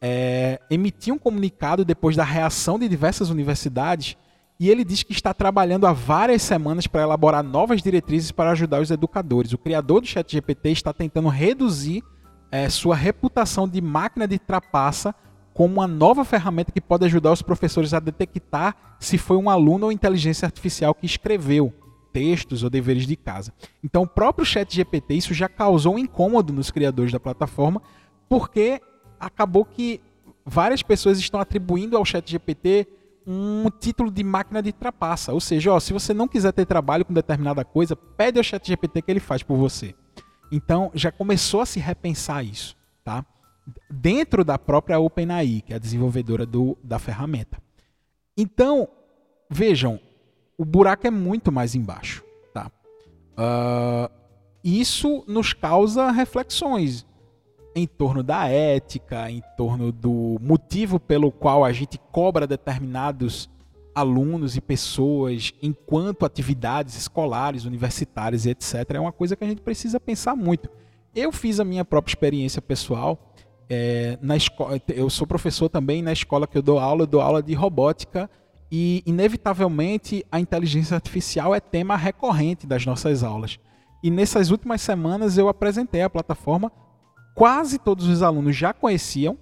é, 0.00 0.60
emitiu 0.70 1.14
um 1.14 1.18
comunicado 1.18 1.84
depois 1.86 2.14
da 2.14 2.24
reação 2.24 2.78
de 2.78 2.86
diversas 2.86 3.30
universidades 3.30 4.16
e 4.58 4.68
ele 4.68 4.84
diz 4.84 5.02
que 5.02 5.12
está 5.12 5.32
trabalhando 5.32 5.86
há 5.86 5.92
várias 5.92 6.42
semanas 6.42 6.86
para 6.86 7.00
elaborar 7.00 7.42
novas 7.42 7.82
diretrizes 7.82 8.30
para 8.30 8.50
ajudar 8.50 8.82
os 8.82 8.90
educadores. 8.90 9.54
O 9.54 9.58
criador 9.58 10.02
do 10.02 10.06
ChatGPT 10.06 10.70
está 10.70 10.92
tentando 10.92 11.28
reduzir 11.28 12.02
é, 12.52 12.68
sua 12.68 12.94
reputação 12.94 13.66
de 13.66 13.80
máquina 13.80 14.28
de 14.28 14.38
trapaça 14.38 15.14
como 15.52 15.74
uma 15.74 15.86
nova 15.86 16.24
ferramenta 16.24 16.72
que 16.72 16.80
pode 16.80 17.04
ajudar 17.04 17.32
os 17.32 17.42
professores 17.42 17.92
a 17.92 18.00
detectar 18.00 18.96
se 18.98 19.18
foi 19.18 19.36
um 19.36 19.50
aluno 19.50 19.86
ou 19.86 19.92
inteligência 19.92 20.46
artificial 20.46 20.94
que 20.94 21.06
escreveu 21.06 21.72
textos 22.12 22.62
ou 22.62 22.70
deveres 22.70 23.06
de 23.06 23.16
casa. 23.16 23.52
Então, 23.82 24.02
o 24.02 24.06
próprio 24.06 24.44
Chat 24.44 24.74
GPT 24.74 25.14
isso 25.14 25.34
já 25.34 25.48
causou 25.48 25.94
um 25.94 25.98
incômodo 25.98 26.52
nos 26.52 26.70
criadores 26.70 27.12
da 27.12 27.20
plataforma, 27.20 27.80
porque 28.28 28.80
acabou 29.18 29.64
que 29.64 30.00
várias 30.44 30.82
pessoas 30.82 31.18
estão 31.18 31.40
atribuindo 31.40 31.96
ao 31.96 32.04
Chat 32.04 32.28
GPT 32.30 32.86
um 33.26 33.70
título 33.78 34.10
de 34.10 34.24
máquina 34.24 34.62
de 34.62 34.72
trapaça. 34.72 35.32
Ou 35.32 35.40
seja, 35.40 35.72
ó, 35.72 35.78
se 35.78 35.92
você 35.92 36.12
não 36.12 36.26
quiser 36.26 36.52
ter 36.52 36.66
trabalho 36.66 37.04
com 37.04 37.12
determinada 37.12 37.64
coisa, 37.64 37.94
pede 37.94 38.38
ao 38.38 38.44
Chat 38.44 38.66
GPT 38.66 39.02
que 39.02 39.10
ele 39.10 39.20
faz 39.20 39.42
por 39.42 39.56
você. 39.56 39.94
Então, 40.50 40.90
já 40.94 41.12
começou 41.12 41.60
a 41.60 41.66
se 41.66 41.78
repensar 41.78 42.44
isso, 42.44 42.76
tá? 43.04 43.24
Dentro 43.90 44.44
da 44.44 44.58
própria 44.58 44.98
OpenAI, 44.98 45.62
que 45.64 45.72
é 45.72 45.76
a 45.76 45.78
desenvolvedora 45.78 46.46
do, 46.46 46.76
da 46.82 46.98
ferramenta. 46.98 47.58
Então, 48.36 48.88
vejam, 49.50 50.00
o 50.56 50.64
buraco 50.64 51.06
é 51.06 51.10
muito 51.10 51.50
mais 51.50 51.74
embaixo. 51.74 52.24
Tá? 52.52 52.70
Uh, 53.32 54.10
isso 54.62 55.24
nos 55.26 55.52
causa 55.52 56.10
reflexões 56.10 57.06
em 57.74 57.86
torno 57.86 58.22
da 58.22 58.48
ética, 58.48 59.30
em 59.30 59.42
torno 59.56 59.92
do 59.92 60.36
motivo 60.40 60.98
pelo 60.98 61.30
qual 61.30 61.64
a 61.64 61.72
gente 61.72 61.98
cobra 62.10 62.46
determinados 62.46 63.48
alunos 63.94 64.56
e 64.56 64.60
pessoas 64.60 65.52
enquanto 65.62 66.24
atividades 66.24 66.96
escolares, 66.96 67.64
universitárias 67.64 68.46
e 68.46 68.50
etc. 68.50 68.74
é 68.94 69.00
uma 69.00 69.12
coisa 69.12 69.36
que 69.36 69.44
a 69.44 69.46
gente 69.46 69.62
precisa 69.62 70.00
pensar 70.00 70.34
muito. 70.36 70.68
Eu 71.14 71.32
fiz 71.32 71.58
a 71.58 71.64
minha 71.64 71.84
própria 71.84 72.12
experiência 72.12 72.62
pessoal. 72.62 73.29
É, 73.72 74.18
na 74.20 74.36
escola, 74.36 74.82
eu 74.88 75.08
sou 75.08 75.24
professor 75.24 75.68
também 75.68 76.02
na 76.02 76.12
escola 76.12 76.44
que 76.44 76.58
eu 76.58 76.62
dou 76.62 76.80
aula, 76.80 77.04
eu 77.04 77.06
dou 77.06 77.20
aula 77.20 77.40
de 77.40 77.54
robótica 77.54 78.28
e 78.70 79.00
inevitavelmente 79.06 80.26
a 80.30 80.40
inteligência 80.40 80.96
artificial 80.96 81.54
é 81.54 81.60
tema 81.60 81.94
recorrente 81.96 82.66
das 82.66 82.84
nossas 82.84 83.22
aulas. 83.22 83.60
E 84.02 84.10
nessas 84.10 84.50
últimas 84.50 84.80
semanas 84.80 85.38
eu 85.38 85.48
apresentei 85.48 86.02
a 86.02 86.10
plataforma, 86.10 86.72
quase 87.32 87.78
todos 87.78 88.08
os 88.08 88.22
alunos 88.22 88.56
já 88.56 88.72
conheciam, 88.72 89.38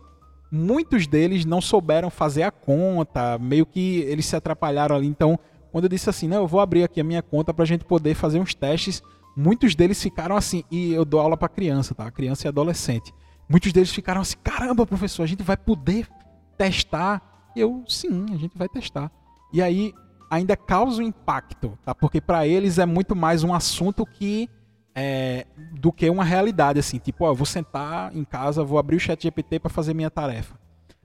muitos 0.53 1.07
deles 1.07 1.47
não 1.47 1.63
souberam 1.63 2.11
fazer 2.11 2.43
a 2.43 2.51
conta, 2.51 3.39
meio 3.39 3.65
que 3.65 4.01
eles 4.01 4.27
se 4.27 4.37
atrapalharam 4.37 4.95
ali. 4.95 5.07
Então, 5.07 5.39
quando 5.73 5.85
eu 5.85 5.91
disse 5.91 6.11
assim, 6.11 6.29
não, 6.29 6.39
eu 6.39 6.47
vou 6.47 6.61
abrir 6.61 6.85
aqui 6.85 7.01
a 7.01 7.05
minha 7.05 7.23
conta 7.23 7.55
para 7.55 7.63
a 7.63 7.67
gente 7.67 7.85
poder 7.85 8.15
fazer 8.15 8.41
uns 8.41 8.55
testes, 8.55 9.03
muitos 9.35 9.75
deles 9.75 10.03
ficaram 10.03 10.37
assim, 10.37 10.65
e 10.71 10.93
eu 10.93 11.05
dou 11.05 11.19
aula 11.21 11.37
para 11.37 11.49
criança, 11.49 11.95
tá? 11.95 12.11
Criança 12.11 12.47
e 12.47 12.49
adolescente. 12.49 13.15
Muitos 13.49 13.73
deles 13.73 13.91
ficaram 13.91 14.21
assim, 14.21 14.37
caramba, 14.43 14.87
professor, 14.87 15.23
a 15.23 15.27
gente 15.27 15.43
vai 15.43 15.57
poder 15.57 16.09
testar. 16.57 17.51
E 17.57 17.61
eu, 17.61 17.83
sim, 17.89 18.27
a 18.33 18.37
gente 18.37 18.57
vai 18.57 18.69
testar. 18.69 19.11
E 19.53 19.63
aí 19.63 19.95
ainda 20.31 20.57
causa 20.57 21.01
um 21.03 21.07
impacto, 21.07 21.79
tá? 21.85 21.95
Porque 21.95 22.21
para 22.21 22.47
eles 22.47 22.79
é 22.79 22.85
muito 22.85 23.17
mais 23.17 23.43
um 23.43 23.55
assunto 23.55 24.05
que 24.05 24.49
é, 24.95 25.47
do 25.73 25.93
que 25.93 26.11
uma 26.11 26.25
realidade, 26.25 26.79
assim, 26.79 26.99
tipo, 26.99 27.25
ó, 27.25 27.33
vou 27.33 27.47
sentar 27.47 28.15
em 28.15 28.25
casa, 28.25 28.65
vou 28.65 28.79
abrir 28.79 28.97
o 28.97 29.01
chat 29.01 29.23
GPT 29.23 29.61
para 29.61 29.71
fazer 29.71 29.95
minha 29.95 30.11
tarefa. 30.11 30.59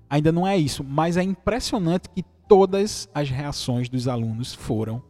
Ainda 0.10 0.32
não 0.32 0.48
é 0.48 0.58
isso, 0.58 0.84
mas 0.84 1.16
é 1.16 1.24
impressionante 1.24 2.10
que 2.10 2.24
todas 2.48 3.08
as 3.14 3.30
reações 3.30 3.88
dos 3.90 4.08
alunos 4.08 4.54
foram 4.54 5.02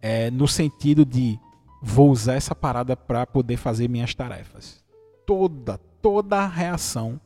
é, 0.00 0.30
no 0.30 0.46
sentido 0.46 1.04
de 1.04 1.38
vou 1.82 2.10
usar 2.10 2.34
essa 2.34 2.54
parada 2.54 2.96
para 2.96 3.26
poder 3.26 3.56
fazer 3.56 3.88
minhas 3.88 4.14
tarefas. 4.14 4.84
Toda, 5.26 5.80
toda 6.00 6.38
a 6.38 6.46
reação, 6.46 7.20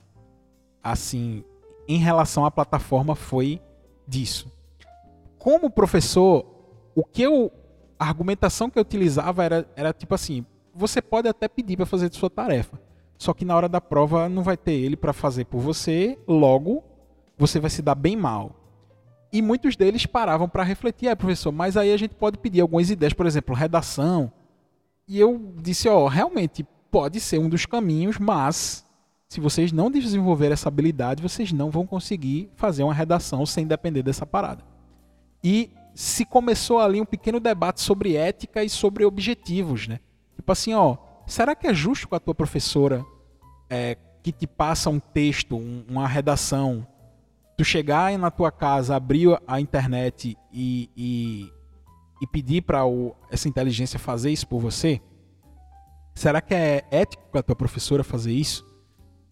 assim, 0.83 1.45
em 1.89 1.99
relação 1.99 2.45
à 2.45 2.51
plataforma 2.51 3.15
foi 3.15 3.61
disso. 4.07 4.53
Como 5.39 5.71
professor, 5.71 6.47
o 6.95 7.05
que 7.05 7.23
eu 7.23 7.53
a 7.99 8.07
argumentação 8.07 8.69
que 8.69 8.79
eu 8.79 8.83
utilizava 8.83 9.45
era, 9.45 9.69
era 9.77 9.93
tipo 9.93 10.15
assim: 10.15 10.45
você 10.75 11.01
pode 11.01 11.29
até 11.29 11.49
pedir 11.49 11.77
para 11.77 11.87
fazer 11.87 12.13
sua 12.13 12.31
tarefa. 12.31 12.79
Só 13.17 13.33
que 13.33 13.45
na 13.45 13.57
hora 13.57 13.69
da 13.69 13.81
prova 13.81 14.29
não 14.29 14.43
vai 14.43 14.57
ter 14.57 14.73
ele 14.73 14.97
para 14.97 15.13
fazer 15.13 15.45
por 15.45 15.61
você, 15.61 16.19
logo 16.27 16.83
você 17.39 17.59
vai 17.59 17.71
se 17.71 17.83
dar 17.83 17.95
bem 17.95 18.17
mal. 18.17 18.53
E 19.33 19.43
muitos 19.43 19.77
deles 19.77 20.07
paravam 20.07 20.49
para 20.49 20.63
refletir, 20.63 21.09
é 21.09 21.15
professor, 21.15 21.51
mas 21.51 21.77
aí 21.77 21.93
a 21.93 21.97
gente 21.97 22.15
pode 22.15 22.39
pedir 22.39 22.61
algumas 22.61 22.91
ideias, 22.91 23.13
por 23.13 23.27
exemplo, 23.27 23.55
redação. 23.55 24.33
E 25.09 25.19
eu 25.19 25.53
disse, 25.57 25.89
ó, 25.89 26.07
realmente 26.07 26.65
pode 26.95 27.19
ser 27.19 27.41
um 27.41 27.49
dos 27.49 27.67
caminhos, 27.67 28.21
mas 28.21 28.87
se 29.29 29.41
vocês 29.41 29.73
não 29.73 29.91
desenvolverem 29.91 30.53
essa 30.53 30.69
habilidade, 30.69 31.21
vocês 31.21 31.51
não 31.51 31.69
vão 31.69 31.85
conseguir 31.85 32.49
fazer 32.55 32.85
uma 32.85 32.95
redação 32.95 33.45
sem 33.45 33.67
depender 33.67 34.05
dessa 34.05 34.25
parada. 34.25 34.65
E 35.43 35.73
se 35.93 36.25
começou 36.25 36.79
ali 36.79 37.01
um 37.01 37.05
pequeno 37.05 37.41
debate 37.41 37.81
sobre 37.81 38.15
ética 38.15 38.63
e 38.63 38.71
sobre 38.71 39.05
objetivos, 39.05 39.89
né? 39.89 39.99
Tipo 40.37 40.53
assim, 40.53 40.73
ó, 40.73 40.97
será 41.27 41.57
que 41.57 41.67
é 41.67 41.75
justo 41.75 42.07
com 42.07 42.15
a 42.15 42.21
tua 42.21 42.33
professora 42.33 43.05
é, 43.69 43.97
que 44.23 44.31
te 44.31 44.47
passa 44.47 44.89
um 44.89 45.01
texto, 45.01 45.57
um, 45.57 45.85
uma 45.89 46.07
redação, 46.07 46.87
tu 47.59 47.65
chegar 47.65 48.17
na 48.17 48.31
tua 48.31 48.53
casa, 48.53 48.95
abrir 48.95 49.37
a 49.49 49.61
internet 49.61 50.39
e, 50.53 50.89
e, 50.97 51.53
e 52.23 52.27
pedir 52.29 52.63
para 52.63 52.83
essa 53.33 53.49
inteligência 53.49 53.99
fazer 53.99 54.31
isso 54.31 54.47
por 54.47 54.61
você? 54.61 55.03
Será 56.15 56.41
que 56.41 56.55
é 56.55 56.85
ético 56.91 57.37
a 57.37 57.43
tua 57.43 57.57
professora 57.57 58.05
fazer 58.05 58.33
isso? 58.33 58.65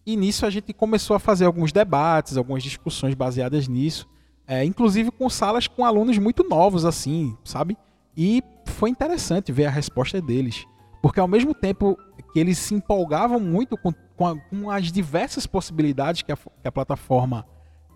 E 0.05 0.17
nisso 0.17 0.45
a 0.45 0.49
gente 0.49 0.73
começou 0.73 1.15
a 1.15 1.19
fazer 1.19 1.45
alguns 1.45 1.71
debates, 1.71 2.35
algumas 2.35 2.61
discussões 2.61 3.13
baseadas 3.13 3.67
nisso, 3.67 4.07
é, 4.45 4.65
inclusive 4.65 5.09
com 5.11 5.29
salas 5.29 5.67
com 5.67 5.85
alunos 5.85 6.17
muito 6.17 6.47
novos, 6.47 6.83
assim, 6.83 7.37
sabe? 7.43 7.77
E 8.15 8.43
foi 8.65 8.89
interessante 8.89 9.51
ver 9.51 9.65
a 9.65 9.71
resposta 9.71 10.21
deles. 10.21 10.65
Porque 11.01 11.19
ao 11.19 11.27
mesmo 11.27 11.53
tempo 11.53 11.97
que 12.31 12.39
eles 12.39 12.57
se 12.57 12.75
empolgavam 12.75 13.39
muito 13.39 13.77
com, 13.77 13.93
com, 14.15 14.27
a, 14.27 14.37
com 14.37 14.69
as 14.69 14.91
diversas 14.91 15.45
possibilidades 15.45 16.21
que 16.21 16.31
a, 16.31 16.35
que 16.35 16.67
a 16.67 16.71
plataforma 16.71 17.45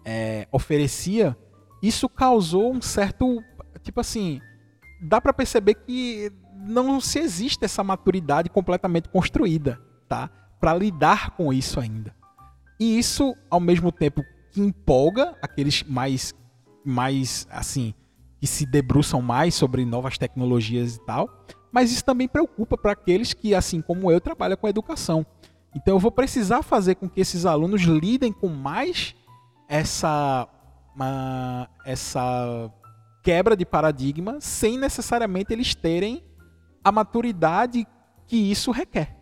é, 0.06 0.48
oferecia, 0.52 1.38
isso 1.82 2.08
causou 2.08 2.74
um 2.74 2.82
certo. 2.82 3.44
Tipo 3.84 4.00
assim, 4.00 4.42
dá 5.02 5.20
para 5.20 5.34
perceber 5.34 5.76
que 5.76 6.32
não 6.60 7.00
se 7.00 7.20
existe 7.20 7.64
essa 7.64 7.84
maturidade 7.84 8.50
completamente 8.50 9.10
construída, 9.10 9.80
tá? 10.08 10.30
Para 10.60 10.74
lidar 10.74 11.32
com 11.32 11.54
isso 11.54 11.80
ainda. 11.80 12.16
E 12.80 12.98
isso, 12.98 13.36
ao 13.50 13.60
mesmo 13.60 13.92
tempo 13.92 14.24
que 14.52 14.62
empolga 14.62 15.36
aqueles 15.42 15.84
mais, 15.84 16.34
mais 16.86 17.48
assim, 17.50 17.94
que 18.40 18.48
se 18.48 18.66
debruçam 18.66 19.22
mais 19.22 19.56
sobre 19.56 19.86
novas 19.86 20.18
tecnologias 20.18 20.96
e 20.96 21.06
tal, 21.06 21.46
mas 21.72 21.92
isso 21.92 22.04
também 22.04 22.28
preocupa 22.28 22.78
para 22.78 22.92
aqueles 22.92 23.34
que, 23.34 23.54
assim 23.54 23.82
como 23.82 24.12
eu, 24.12 24.22
trabalham 24.22 24.58
com 24.58 24.68
educação. 24.68 25.26
Então 25.76 25.96
eu 25.96 26.00
vou 26.00 26.12
precisar 26.12 26.64
fazer 26.64 26.96
com 26.96 27.10
que 27.10 27.22
esses 27.22 27.46
alunos 27.46 27.82
lidem 27.82 28.32
com 28.32 28.48
mais 28.48 29.16
essa, 29.68 30.48
uma, 30.96 31.70
essa 31.86 32.72
quebra 33.24 33.56
de 33.56 33.66
paradigma 33.66 34.40
sem 34.40 34.78
necessariamente 34.78 35.52
eles 35.52 35.76
terem 35.76 36.24
a 36.88 36.92
maturidade 36.92 37.86
que 38.26 38.38
isso 38.38 38.72
requer. 38.72 39.14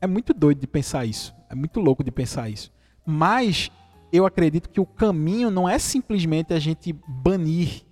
É 0.00 0.08
muito 0.08 0.34
doido 0.34 0.58
de 0.58 0.66
pensar 0.66 1.06
isso. 1.06 1.32
É 1.48 1.54
muito 1.54 1.78
louco 1.78 2.02
de 2.02 2.10
pensar 2.10 2.50
isso. 2.50 2.72
Mas 3.06 3.70
eu 4.12 4.26
acredito 4.26 4.68
que 4.68 4.80
o 4.80 4.84
caminho 4.84 5.52
não 5.52 5.68
é 5.68 5.78
simplesmente 5.78 6.52
a 6.52 6.58
gente 6.58 6.92
banir, 7.06 7.84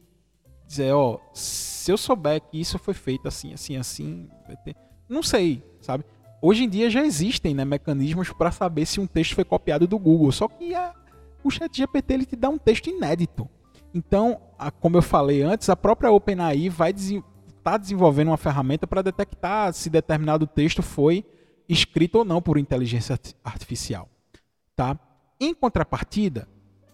dizer, 0.67 0.93
ó, 0.93 1.21
se 1.33 1.93
eu 1.93 1.97
souber 1.97 2.41
que 2.41 2.61
isso 2.61 2.77
foi 2.77 2.93
feito 2.93 3.29
assim, 3.29 3.53
assim, 3.53 3.77
assim, 3.77 4.29
não 5.09 5.23
sei, 5.23 5.63
sabe? 5.81 6.05
Hoje 6.43 6.65
em 6.65 6.69
dia 6.69 6.91
já 6.91 7.05
existem 7.05 7.55
né, 7.55 7.65
mecanismos 7.65 8.33
para 8.33 8.51
saber 8.51 8.85
se 8.85 8.99
um 8.99 9.07
texto 9.07 9.37
foi 9.37 9.45
copiado 9.45 9.87
do 9.87 9.97
Google, 9.97 10.33
só 10.33 10.49
que 10.49 10.75
a, 10.75 10.93
o 11.45 11.51
Chat 11.53 11.77
GPT 11.77 12.15
ele 12.15 12.27
te 12.27 12.35
dá 12.35 12.49
um 12.49 12.59
texto 12.59 12.91
inédito. 12.91 13.49
Então, 13.95 14.41
a, 14.59 14.73
como 14.73 14.97
eu 14.97 15.03
falei 15.03 15.41
antes, 15.41 15.69
a 15.69 15.77
própria 15.77 16.11
OpenAI 16.11 16.69
vai 16.69 16.93
estar 17.70 17.78
tá 17.78 17.78
desenvolvendo 17.78 18.28
uma 18.28 18.37
ferramenta 18.37 18.87
para 18.87 19.02
detectar 19.02 19.72
se 19.72 19.88
determinado 19.88 20.46
texto 20.46 20.83
foi 20.83 21.24
escrito 21.68 22.16
ou 22.16 22.24
não 22.24 22.42
por 22.42 22.59
inteligência 22.59 23.18
artificial, 23.44 24.09
tá? 24.74 24.98
Em 25.38 25.54
contrapartida, 25.54 26.48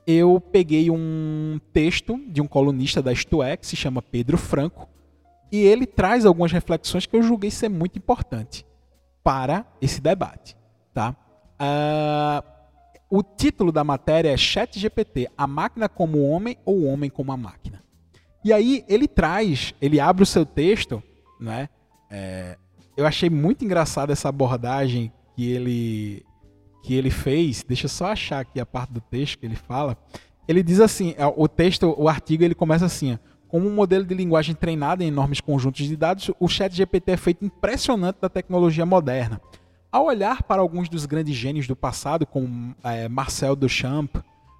eu 0.06 0.40
peguei 0.40 0.90
um 0.90 1.58
texto 1.72 2.20
de 2.28 2.40
um 2.42 2.46
colunista 2.46 3.02
da 3.02 3.12
Isto 3.12 3.42
é, 3.42 3.56
que 3.56 3.66
se 3.66 3.74
chama 3.74 4.02
Pedro 4.02 4.36
Franco, 4.36 4.88
e 5.50 5.58
ele 5.58 5.86
traz 5.86 6.26
algumas 6.26 6.52
reflexões 6.52 7.06
que 7.06 7.16
eu 7.16 7.22
julguei 7.22 7.50
ser 7.50 7.68
muito 7.68 7.98
importante 7.98 8.66
para 9.24 9.64
esse 9.80 10.00
debate. 10.00 10.56
Tá? 10.92 11.16
Uh, 11.58 12.56
o 13.08 13.22
título 13.22 13.72
da 13.72 13.82
matéria 13.82 14.30
é 14.30 14.36
Chat 14.36 14.78
GPT, 14.78 15.30
a 15.36 15.46
máquina 15.46 15.88
como 15.88 16.28
homem 16.28 16.58
ou 16.64 16.80
o 16.80 16.86
homem 16.86 17.08
como 17.08 17.32
a 17.32 17.36
máquina. 17.36 17.85
E 18.46 18.52
aí 18.52 18.84
ele 18.86 19.08
traz, 19.08 19.74
ele 19.82 19.98
abre 19.98 20.22
o 20.22 20.26
seu 20.26 20.46
texto, 20.46 21.02
né? 21.40 21.68
É, 22.08 22.56
eu 22.96 23.04
achei 23.04 23.28
muito 23.28 23.64
engraçado 23.64 24.12
essa 24.12 24.28
abordagem 24.28 25.12
que 25.34 25.50
ele 25.50 26.24
que 26.84 26.94
ele 26.94 27.10
fez, 27.10 27.64
deixa 27.66 27.86
eu 27.86 27.88
só 27.88 28.12
achar 28.12 28.38
aqui 28.38 28.60
a 28.60 28.64
parte 28.64 28.92
do 28.92 29.00
texto 29.00 29.40
que 29.40 29.46
ele 29.46 29.56
fala. 29.56 29.98
Ele 30.46 30.62
diz 30.62 30.78
assim, 30.78 31.12
é, 31.18 31.26
o 31.26 31.48
texto, 31.48 31.92
o 31.98 32.08
artigo, 32.08 32.44
ele 32.44 32.54
começa 32.54 32.86
assim, 32.86 33.18
como 33.48 33.66
um 33.66 33.74
modelo 33.74 34.04
de 34.04 34.14
linguagem 34.14 34.54
treinado 34.54 35.02
em 35.02 35.08
enormes 35.08 35.40
conjuntos 35.40 35.84
de 35.84 35.96
dados, 35.96 36.30
o 36.38 36.46
chat 36.46 36.72
GPT 36.72 37.10
é 37.10 37.16
feito 37.16 37.44
impressionante 37.44 38.18
da 38.20 38.28
tecnologia 38.28 38.86
moderna. 38.86 39.40
Ao 39.90 40.04
olhar 40.04 40.44
para 40.44 40.62
alguns 40.62 40.88
dos 40.88 41.04
grandes 41.04 41.34
gênios 41.34 41.66
do 41.66 41.74
passado, 41.74 42.24
como 42.24 42.76
é, 42.84 43.08
Marcel 43.08 43.56
Duchamp, 43.56 44.14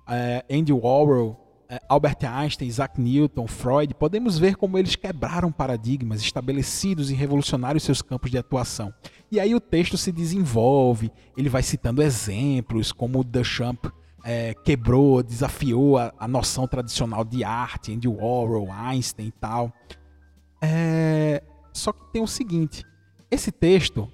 é, 0.08 0.44
Andy 0.50 0.72
Warhol, 0.72 1.45
Albert 1.88 2.24
Einstein, 2.24 2.68
Isaac 2.68 3.00
Newton, 3.00 3.46
Freud, 3.46 3.94
podemos 3.94 4.38
ver 4.38 4.56
como 4.56 4.78
eles 4.78 4.94
quebraram 4.94 5.50
paradigmas 5.50 6.20
estabelecidos 6.20 7.10
e 7.10 7.14
revolucionaram 7.14 7.80
seus 7.80 8.00
campos 8.00 8.30
de 8.30 8.38
atuação. 8.38 8.92
E 9.30 9.40
aí 9.40 9.54
o 9.54 9.60
texto 9.60 9.96
se 9.98 10.12
desenvolve, 10.12 11.10
ele 11.36 11.48
vai 11.48 11.62
citando 11.62 12.02
exemplos, 12.02 12.92
como 12.92 13.24
Duchamp 13.24 13.86
é, 14.24 14.54
quebrou, 14.54 15.22
desafiou 15.22 15.98
a, 15.98 16.12
a, 16.18 16.26
noção 16.26 16.66
tradicional 16.66 17.24
de 17.24 17.44
arte, 17.44 17.92
Andy 17.92 18.08
Warhol, 18.08 18.70
Einstein 18.72 19.28
e 19.28 19.32
tal. 19.32 19.72
É, 20.60 21.42
só 21.72 21.92
que 21.92 22.12
tem 22.12 22.22
o 22.22 22.26
seguinte, 22.26 22.84
esse 23.30 23.52
texto, 23.52 24.08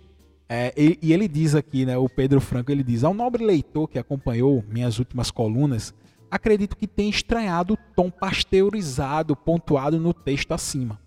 é, 0.49 0.73
e, 0.77 0.99
e 1.01 1.13
ele 1.15 1.27
diz 1.27 1.55
aqui, 1.55 1.87
né, 1.87 1.97
o 1.97 2.11
Pedro 2.11 2.43
Franco, 2.43 2.71
ele 2.71 2.83
diz, 2.83 3.05
ao 3.05 3.15
nobre 3.15 3.43
leitor 3.43 3.89
que 3.89 3.99
acompanhou 3.99 4.63
minhas 4.69 4.99
últimas 4.99 5.31
colunas, 5.31 5.95
acredito 6.33 6.79
que 6.79 6.87
tenha 6.87 7.11
estranhado 7.11 7.75
o 7.75 7.79
tom 7.95 8.11
pasteurizado 8.11 9.37
pontuado 9.37 10.01
no 10.01 10.15
texto 10.15 10.53
acima. 10.53 10.99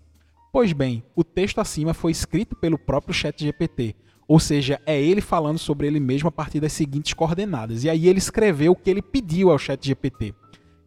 Pois 0.52 0.72
bem, 0.72 1.02
o 1.16 1.24
texto 1.24 1.60
acima 1.60 1.92
foi 1.92 2.12
escrito 2.12 2.54
pelo 2.54 2.78
próprio 2.78 3.12
ChatGPT, 3.12 3.96
ou 4.28 4.38
seja, 4.38 4.80
é 4.86 5.00
ele 5.02 5.20
falando 5.20 5.58
sobre 5.58 5.88
ele 5.88 5.98
mesmo 5.98 6.28
a 6.28 6.32
partir 6.32 6.60
das 6.60 6.72
seguintes 6.72 7.12
coordenadas. 7.12 7.82
E 7.82 7.90
aí 7.90 8.06
ele 8.06 8.18
escreveu 8.18 8.70
o 8.70 8.76
que 8.76 8.88
ele 8.88 9.02
pediu 9.02 9.50
ao 9.50 9.58
ChatGPT. 9.58 10.32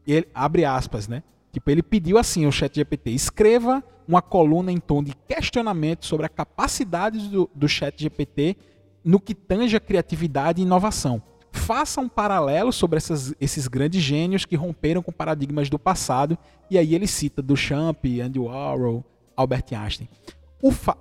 Ele 0.08 0.28
abre 0.34 0.64
aspas, 0.64 1.10
né? 1.10 1.22
Tipo, 1.52 1.70
ele 1.70 1.84
pediu 1.84 2.18
assim 2.18 2.46
ao 2.46 2.52
ChatGPT: 2.52 3.12
escreva 3.12 3.84
uma 4.08 4.22
coluna 4.22 4.72
em 4.72 4.78
tom 4.78 5.04
de 5.04 5.14
questionamento 5.28 6.06
sobre 6.06 6.26
a 6.26 6.30
capacidade 6.30 7.28
do, 7.28 7.50
do 7.54 7.68
ChatGPT 7.68 8.56
no 9.04 9.20
que 9.20 9.36
tange 9.36 9.76
a 9.76 9.80
criatividade 9.82 10.62
e 10.62 10.66
inovação. 10.66 11.22
Faça 11.52 12.00
um 12.00 12.10
paralelo 12.10 12.72
sobre 12.72 12.98
essas, 12.98 13.34
esses 13.40 13.68
grandes 13.68 14.02
gênios 14.02 14.46
que 14.46 14.56
romperam 14.56 15.02
com 15.02 15.12
paradigmas 15.12 15.70
do 15.70 15.80
passado, 15.80 16.38
e 16.70 16.78
aí 16.78 16.94
ele 16.94 17.08
cita 17.08 17.42
Duchamp, 17.42 18.06
Andy 18.22 18.40
Warhol, 18.40 19.04
Albert 19.36 19.66
Einstein. 19.72 20.10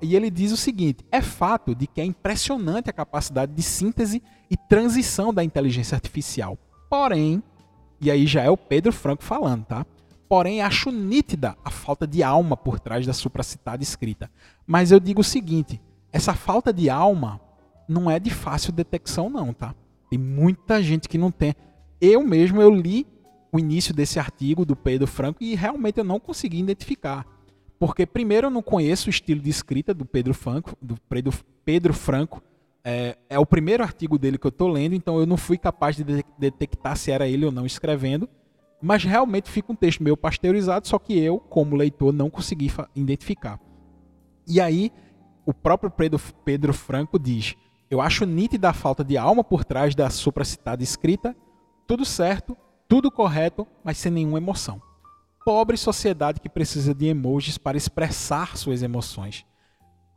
e 0.01 0.17
ele 0.17 0.31
diz 0.31 0.53
o 0.53 0.57
seguinte: 0.57 1.05
é 1.11 1.21
fato 1.21 1.75
de 1.75 1.87
que 1.87 2.01
é 2.01 2.05
impressionante 2.05 2.89
a 2.89 2.93
capacidade 2.93 3.53
de 3.53 3.63
síntese 3.63 4.23
e 4.51 4.57
transição 4.57 5.33
da 5.33 5.45
inteligência 5.45 5.95
artificial. 5.95 6.57
Porém, 6.89 7.43
e 8.01 8.11
aí 8.11 8.27
já 8.27 8.43
é 8.43 8.51
o 8.51 8.57
Pedro 8.57 8.93
Franco 8.93 9.23
falando, 9.23 9.65
tá? 9.65 9.85
Porém, 10.29 10.61
acho 10.61 10.91
nítida 10.91 11.57
a 11.65 11.71
falta 11.71 12.07
de 12.07 12.23
alma 12.23 12.57
por 12.57 12.79
trás 12.79 13.07
da 13.07 13.13
supracitada 13.13 13.83
escrita. 13.83 14.31
Mas 14.67 14.93
eu 14.93 15.01
digo 15.01 15.21
o 15.21 15.25
seguinte: 15.25 15.81
essa 16.13 16.35
falta 16.35 16.73
de 16.73 16.89
alma 16.89 17.41
não 17.89 18.11
é 18.11 18.19
de 18.19 18.31
fácil 18.31 18.73
detecção, 18.73 19.29
não, 19.29 19.53
tá? 19.53 19.75
Tem 20.11 20.19
muita 20.19 20.83
gente 20.83 21.09
que 21.09 21.19
não 21.19 21.31
tem. 21.31 21.55
Eu 22.01 22.23
mesmo 22.23 22.61
eu 22.63 22.71
li 22.71 23.07
o 23.53 23.59
início 23.59 23.95
desse 23.95 24.19
artigo 24.19 24.65
do 24.65 24.77
Pedro 24.77 25.07
Franco 25.07 25.43
e 25.43 25.55
realmente 25.55 25.99
eu 25.99 26.05
não 26.05 26.21
consegui 26.21 26.59
identificar. 26.59 27.27
Porque, 27.79 28.05
primeiro, 28.05 28.49
eu 28.49 28.51
não 28.51 28.63
conheço 28.63 29.09
o 29.09 29.11
estilo 29.11 29.41
de 29.41 29.51
escrita 29.51 29.95
do 29.95 30.05
Pedro 30.05 30.35
Franco. 30.35 30.77
Do 30.83 30.97
Pedro, 31.09 31.33
Pedro 31.65 31.95
Franco. 31.95 32.43
É, 32.85 33.17
é 33.29 33.39
o 33.39 33.47
primeiro 33.47 33.83
artigo 33.83 34.19
dele 34.19 34.39
que 34.39 34.47
eu 34.47 34.51
estou 34.51 34.69
lendo, 34.69 34.95
então 34.95 35.19
eu 35.19 35.27
não 35.27 35.37
fui 35.37 35.59
capaz 35.59 35.97
de 35.97 36.05
detectar 36.39 36.97
se 36.97 37.11
era 37.11 37.29
ele 37.29 37.45
ou 37.45 37.53
não 37.53 37.67
escrevendo. 37.67 38.29
Mas 38.81 39.05
realmente 39.05 39.51
fica 39.51 39.73
um 39.73 39.77
texto 39.77 40.03
meio 40.03 40.17
pasteurizado, 40.17 40.87
só 40.87 40.99
que 40.99 41.19
eu, 41.19 41.39
como 41.39 41.77
leitor, 41.77 42.13
não 42.13 42.31
consegui 42.31 42.71
identificar. 42.95 43.61
E 44.47 44.61
aí, 44.61 44.93
o 45.45 45.53
próprio 45.53 45.91
Pedro, 45.91 46.21
Pedro 46.45 46.73
Franco 46.73 47.19
diz: 47.19 47.57
Eu 47.91 48.03
acho 48.03 48.27
nítida 48.27 48.69
a 48.69 48.75
falta 48.75 49.03
de 49.03 49.17
alma 49.17 49.43
por 49.43 49.65
trás 49.65 49.95
da 49.95 50.11
supracitada 50.11 50.83
escrita, 50.83 51.35
tudo 51.87 52.05
certo, 52.05 52.57
tudo 52.87 53.11
correto, 53.11 53.67
mas 53.83 53.97
sem 53.97 54.13
nenhuma 54.13 54.39
emoção. 54.39 54.81
Pobre 55.45 55.77
sociedade 55.79 56.41
que 56.41 56.51
precisa 56.51 56.95
de 56.95 57.07
emojis 57.07 57.57
para 57.57 57.79
expressar 57.79 58.59
suas 58.59 58.83
emoções, 58.83 59.47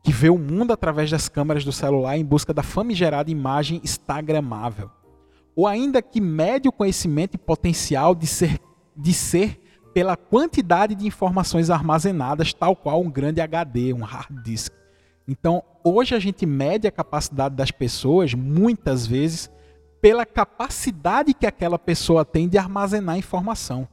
que 0.03 0.11
vê 0.11 0.29
o 0.29 0.37
mundo 0.37 0.73
através 0.73 1.09
das 1.09 1.29
câmeras 1.29 1.63
do 1.63 1.71
celular 1.71 2.17
em 2.17 2.25
busca 2.25 2.53
da 2.53 2.61
famigerada 2.61 3.31
imagem 3.31 3.79
instagramável, 3.83 4.91
ou 5.55 5.65
ainda 5.65 6.01
que 6.01 6.19
mede 6.19 6.67
o 6.67 6.73
conhecimento 6.73 7.35
e 7.35 7.37
potencial 7.37 8.13
de 8.13 8.27
ser, 8.27 8.59
de 8.97 9.13
ser 9.13 9.61
pela 9.93 10.17
quantidade 10.17 10.93
de 10.93 11.07
informações 11.07 11.69
armazenadas, 11.69 12.53
tal 12.53 12.75
qual 12.75 13.01
um 13.01 13.09
grande 13.09 13.39
HD, 13.39 13.93
um 13.93 14.03
hard 14.03 14.43
disk. 14.43 14.80
Então, 15.27 15.63
hoje 15.83 16.15
a 16.15 16.19
gente 16.19 16.45
mede 16.45 16.87
a 16.87 16.91
capacidade 16.91 17.55
das 17.55 17.71
pessoas, 17.71 18.33
muitas 18.33 19.05
vezes, 19.05 19.49
pela 20.01 20.25
capacidade 20.25 21.33
que 21.33 21.45
aquela 21.45 21.77
pessoa 21.77 22.25
tem 22.25 22.49
de 22.49 22.57
armazenar 22.57 23.17
informação. 23.17 23.87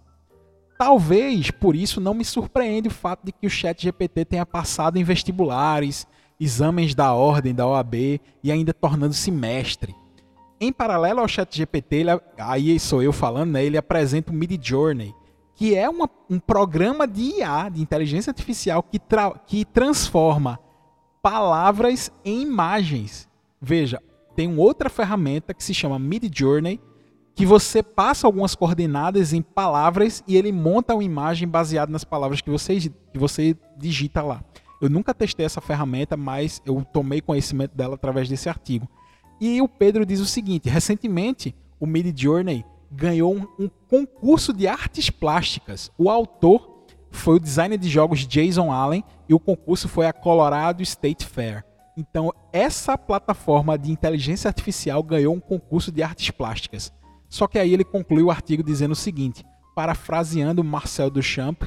Talvez 0.79 1.51
por 1.51 1.75
isso 1.75 2.01
não 2.01 2.14
me 2.14 2.25
surpreende 2.25 2.88
o 2.88 2.93
fato 2.93 3.25
de 3.25 3.33
que 3.33 3.47
o 3.47 3.51
Chat 3.51 3.83
GPT 3.83 4.25
tenha 4.25 4.47
passado 4.47 4.97
em 4.97 5.05
vestibulares, 5.05 6.07
exames 6.41 6.95
da 6.95 7.12
ordem 7.12 7.55
da 7.55 7.67
OAB 7.67 8.21
e 8.43 8.53
ainda 8.53 8.73
tornando-se 8.73 9.31
mestre. 9.31 9.95
Em 10.61 10.73
paralelo 10.73 11.21
ao 11.21 11.29
Chat 11.29 11.57
GPT, 11.57 11.97
ele, 11.97 12.11
aí 12.38 12.79
sou 12.79 13.03
eu 13.03 13.12
falando, 13.12 13.53
né, 13.53 13.64
ele 13.64 13.77
apresenta 13.77 14.31
o 14.31 14.35
Mid 14.35 14.57
Journey, 14.61 15.14
que 15.55 15.75
é 15.75 15.88
uma, 15.88 16.09
um 16.31 16.38
programa 16.38 17.07
de 17.07 17.38
IA, 17.38 17.69
de 17.69 17.83
inteligência 17.83 18.31
artificial, 18.31 18.83
que, 18.83 18.99
tra 18.99 19.31
que 19.47 19.64
transforma 19.64 20.59
palavras 21.29 22.11
em 22.25 22.41
imagens. 22.41 23.29
Veja, 23.61 24.01
tem 24.35 24.57
outra 24.57 24.88
ferramenta 24.88 25.53
que 25.53 25.62
se 25.62 25.75
chama 25.75 25.99
Mid 25.99 26.25
Journey, 26.35 26.81
que 27.35 27.45
você 27.45 27.83
passa 27.83 28.27
algumas 28.27 28.55
coordenadas 28.55 29.35
em 29.35 29.43
palavras 29.43 30.25
e 30.27 30.38
ele 30.38 30.51
monta 30.51 30.95
uma 30.95 31.05
imagem 31.05 31.47
baseada 31.47 31.93
nas 31.93 32.03
palavras 32.03 32.41
que 32.41 32.49
você, 32.49 32.79
que 32.81 33.19
você 33.19 33.55
digita 33.77 34.23
lá. 34.23 34.43
Eu 34.81 34.88
nunca 34.88 35.12
testei 35.12 35.45
essa 35.45 35.61
ferramenta, 35.61 36.17
mas 36.17 36.62
eu 36.64 36.83
tomei 36.95 37.21
conhecimento 37.21 37.77
dela 37.77 37.97
através 37.97 38.27
desse 38.27 38.49
artigo. 38.49 38.88
E 39.38 39.61
o 39.61 39.69
Pedro 39.69 40.07
diz 40.07 40.21
o 40.21 40.27
seguinte: 40.27 40.71
recentemente 40.71 41.55
o 41.79 41.87
Mid 41.87 42.19
Journey 42.19 42.64
ganhou 42.91 43.37
um, 43.37 43.47
um 43.64 43.69
concurso 43.87 44.51
de 44.51 44.67
artes 44.67 45.11
plásticas. 45.11 45.93
O 45.99 46.09
autor 46.09 46.78
foi 47.11 47.37
o 47.37 47.40
designer 47.40 47.79
de 47.79 47.88
jogos 47.88 48.27
Jason 48.27 48.73
Allen 48.73 49.05
e 49.29 49.35
o 49.35 49.40
concurso 49.40 49.88
foi 49.88 50.07
a 50.07 50.12
Colorado 50.12 50.83
State 50.83 51.27
Fair. 51.27 51.64
Então, 51.97 52.33
essa 52.53 52.97
plataforma 52.97 53.77
de 53.77 53.90
inteligência 53.90 54.49
artificial 54.49 55.03
ganhou 55.03 55.35
um 55.35 55.40
concurso 55.40 55.90
de 55.90 56.03
artes 56.03 56.31
plásticas. 56.31 56.92
Só 57.29 57.47
que 57.47 57.59
aí 57.59 57.75
ele 57.75 57.85
conclui 57.85 58.23
o 58.23 58.31
artigo 58.31 58.62
dizendo 58.62 58.92
o 58.92 58.97
seguinte, 58.97 59.44
parafraseando 59.75 60.62
Marcel 60.62 61.11
Duchamp, 61.11 61.64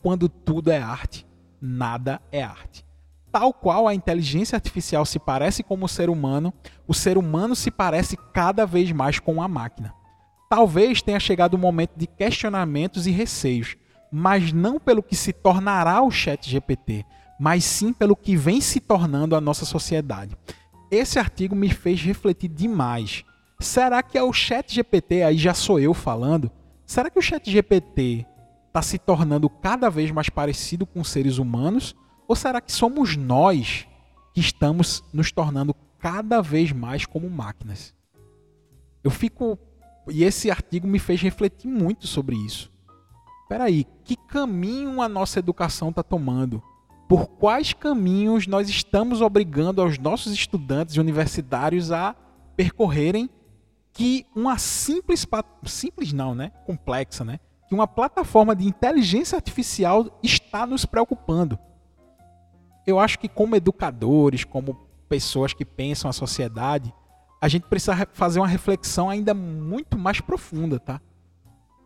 quando 0.00 0.28
tudo 0.28 0.70
é 0.70 0.78
arte, 0.78 1.26
nada 1.60 2.20
é 2.30 2.42
arte. 2.42 2.84
Tal 3.30 3.52
qual 3.52 3.88
a 3.88 3.94
inteligência 3.94 4.56
artificial 4.56 5.04
se 5.04 5.18
parece 5.18 5.62
com 5.62 5.82
o 5.82 5.88
ser 5.88 6.10
humano, 6.10 6.52
o 6.86 6.92
ser 6.92 7.16
humano 7.16 7.56
se 7.56 7.70
parece 7.70 8.16
cada 8.32 8.66
vez 8.66 8.92
mais 8.92 9.18
com 9.18 9.42
a 9.42 9.48
máquina. 9.48 9.94
Talvez 10.50 11.00
tenha 11.00 11.18
chegado 11.18 11.54
o 11.54 11.58
momento 11.58 11.92
de 11.96 12.06
questionamentos 12.06 13.06
e 13.06 13.10
receios, 13.10 13.74
mas 14.12 14.52
não 14.52 14.78
pelo 14.78 15.02
que 15.02 15.16
se 15.16 15.32
tornará 15.32 16.02
o 16.02 16.10
Chat 16.10 16.48
GPT, 16.48 17.04
mas 17.40 17.64
sim 17.64 17.92
pelo 17.92 18.14
que 18.14 18.36
vem 18.36 18.60
se 18.60 18.78
tornando 18.78 19.34
a 19.34 19.40
nossa 19.40 19.64
sociedade. 19.64 20.36
Esse 20.90 21.18
artigo 21.18 21.56
me 21.56 21.70
fez 21.70 22.02
refletir 22.02 22.48
demais 22.48 23.24
Será 23.62 24.02
que 24.02 24.18
é 24.18 24.22
o 24.22 24.32
Chat 24.32 24.74
GPT, 24.74 25.22
aí 25.22 25.38
já 25.38 25.54
sou 25.54 25.78
eu 25.78 25.94
falando, 25.94 26.50
será 26.84 27.08
que 27.08 27.18
o 27.18 27.22
Chat 27.22 27.48
GPT 27.48 28.26
está 28.66 28.82
se 28.82 28.98
tornando 28.98 29.48
cada 29.48 29.88
vez 29.88 30.10
mais 30.10 30.28
parecido 30.28 30.84
com 30.84 31.04
seres 31.04 31.38
humanos? 31.38 31.94
Ou 32.26 32.34
será 32.34 32.60
que 32.60 32.72
somos 32.72 33.16
nós 33.16 33.86
que 34.34 34.40
estamos 34.40 35.04
nos 35.12 35.30
tornando 35.30 35.74
cada 36.00 36.42
vez 36.42 36.72
mais 36.72 37.06
como 37.06 37.30
máquinas? 37.30 37.94
Eu 39.04 39.10
fico. 39.12 39.56
E 40.08 40.24
esse 40.24 40.50
artigo 40.50 40.88
me 40.88 40.98
fez 40.98 41.22
refletir 41.22 41.68
muito 41.68 42.08
sobre 42.08 42.34
isso. 42.34 42.71
Espera 43.52 43.64
aí, 43.64 43.86
que 44.02 44.16
caminho 44.16 45.02
a 45.02 45.08
nossa 45.10 45.38
educação 45.38 45.90
está 45.90 46.02
tomando? 46.02 46.62
Por 47.06 47.28
quais 47.28 47.74
caminhos 47.74 48.46
nós 48.46 48.66
estamos 48.70 49.20
obrigando 49.20 49.82
aos 49.82 49.98
nossos 49.98 50.32
estudantes 50.32 50.96
universitários 50.96 51.92
a 51.92 52.16
percorrerem 52.56 53.28
que 53.92 54.24
uma 54.34 54.56
simples, 54.56 55.26
simples 55.66 56.14
não, 56.14 56.34
né? 56.34 56.50
Complexa, 56.64 57.26
né? 57.26 57.38
Que 57.68 57.74
uma 57.74 57.86
plataforma 57.86 58.56
de 58.56 58.66
inteligência 58.66 59.36
artificial 59.36 60.18
está 60.22 60.66
nos 60.66 60.86
preocupando. 60.86 61.58
Eu 62.86 62.98
acho 62.98 63.18
que 63.18 63.28
como 63.28 63.54
educadores, 63.54 64.44
como 64.44 64.78
pessoas 65.10 65.52
que 65.52 65.66
pensam 65.66 66.08
a 66.08 66.14
sociedade, 66.14 66.90
a 67.38 67.48
gente 67.48 67.66
precisa 67.66 68.08
fazer 68.14 68.40
uma 68.40 68.48
reflexão 68.48 69.10
ainda 69.10 69.34
muito 69.34 69.98
mais 69.98 70.22
profunda, 70.22 70.80
tá? 70.80 71.02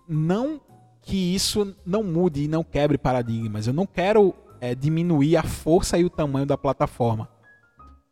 Não 0.09 0.61
que 1.07 1.17
isso 1.17 1.73
não 1.87 2.03
mude 2.03 2.43
e 2.43 2.49
não 2.49 2.65
quebre 2.65 2.99
paradigmas. 2.99 3.69
Eu 3.69 3.73
não 3.73 3.87
quero 3.87 4.35
é, 4.61 4.75
diminuir 4.75 5.37
a 5.37 5.45
força 5.45 5.97
e 5.97 6.05
o 6.05 6.11
tamanho 6.11 6.45
da 6.45 6.59
plataforma, 6.59 7.29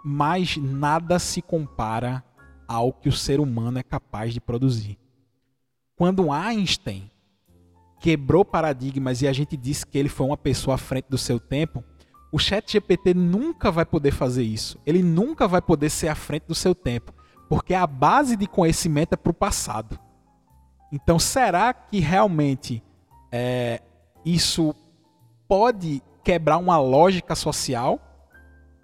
mas 0.05 0.57
nada 0.57 1.19
se 1.19 1.43
compara 1.43 2.23
ao 2.69 2.93
que 2.93 3.09
o 3.09 3.13
ser 3.13 3.41
humano 3.41 3.81
é 3.81 3.83
capaz 3.83 4.33
de 4.33 4.41
produzir. 4.41 4.97
Quando 5.97 6.31
Einstein 6.31 7.11
quebrou 7.99 8.45
paradigmas 8.45 9.23
e 9.23 9.27
a 9.27 9.33
gente 9.33 9.57
disse 9.57 9.85
que 9.85 9.99
ele 9.99 10.09
foi 10.09 10.27
uma 10.27 10.37
pessoa 10.37 10.77
à 10.77 10.79
frente 10.79 11.07
do 11.09 11.19
seu 11.19 11.41
tempo, 11.41 11.83
o 12.31 12.39
Chat 12.39 12.71
GPT 12.71 13.13
nunca 13.13 13.73
vai 13.73 13.85
poder 13.85 14.13
fazer 14.13 14.45
isso. 14.45 14.79
Ele 14.87 15.03
nunca 15.03 15.49
vai 15.49 15.61
poder 15.61 15.91
ser 15.91 16.09
à 16.09 16.15
frente 16.15 16.45
do 16.47 16.55
seu 16.55 16.77
tempo, 16.77 17.13
porque 17.49 17.75
a 17.75 17.89
base 17.89 18.37
de 18.37 18.47
conhecimento 18.47 19.15
é 19.15 19.17
para 19.17 19.31
o 19.31 19.35
passado. 19.35 19.99
Então, 20.95 21.19
será 21.19 21.75
que 21.75 21.99
realmente 21.99 22.81
é, 23.33 23.83
isso 24.25 24.73
pode 25.49 26.01
quebrar 26.23 26.57
uma 26.57 26.79
lógica 26.79 27.35
social? 27.35 28.01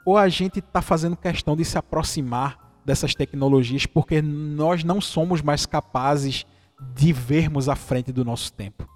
Ou 0.05 0.19
a 0.19 0.29
gente 0.29 0.59
está 0.59 0.83
fazendo 0.83 1.17
questão 1.17 1.55
de 1.55 1.65
se 1.65 1.79
aproximar 1.79 2.81
dessas 2.85 3.15
tecnologias 3.15 3.87
porque 3.87 4.21
nós 4.21 4.83
não 4.83 5.01
somos 5.01 5.41
mais 5.41 5.67
capazes 5.67 6.45
de 6.97 7.13
vermos 7.13 7.69
à 7.69 7.77
frente 7.77 8.11
do 8.11 8.25
nosso 8.25 8.53
tempo. 8.55 8.89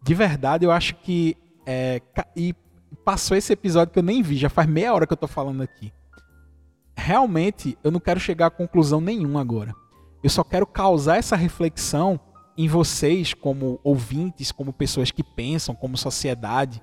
De 0.00 0.14
verdade, 0.14 0.64
eu 0.64 0.70
acho 0.70 0.94
que. 0.94 1.36
É, 1.66 2.00
e 2.36 2.54
passou 3.04 3.36
esse 3.36 3.52
episódio 3.52 3.92
que 3.92 3.98
eu 3.98 4.02
nem 4.02 4.22
vi, 4.22 4.36
já 4.36 4.48
faz 4.48 4.68
meia 4.68 4.94
hora 4.94 5.08
que 5.08 5.12
eu 5.12 5.16
tô 5.16 5.26
falando 5.26 5.60
aqui. 5.60 5.92
Realmente, 6.96 7.76
eu 7.82 7.90
não 7.90 7.98
quero 7.98 8.20
chegar 8.20 8.46
a 8.46 8.50
conclusão 8.50 9.00
nenhuma 9.00 9.40
agora. 9.40 9.74
Eu 10.22 10.30
só 10.30 10.44
quero 10.44 10.66
causar 10.66 11.16
essa 11.16 11.36
reflexão 11.36 12.20
em 12.56 12.68
vocês, 12.68 13.34
como 13.34 13.80
ouvintes, 13.82 14.52
como 14.52 14.72
pessoas 14.72 15.10
que 15.10 15.22
pensam, 15.22 15.74
como 15.74 15.96
sociedade. 15.96 16.82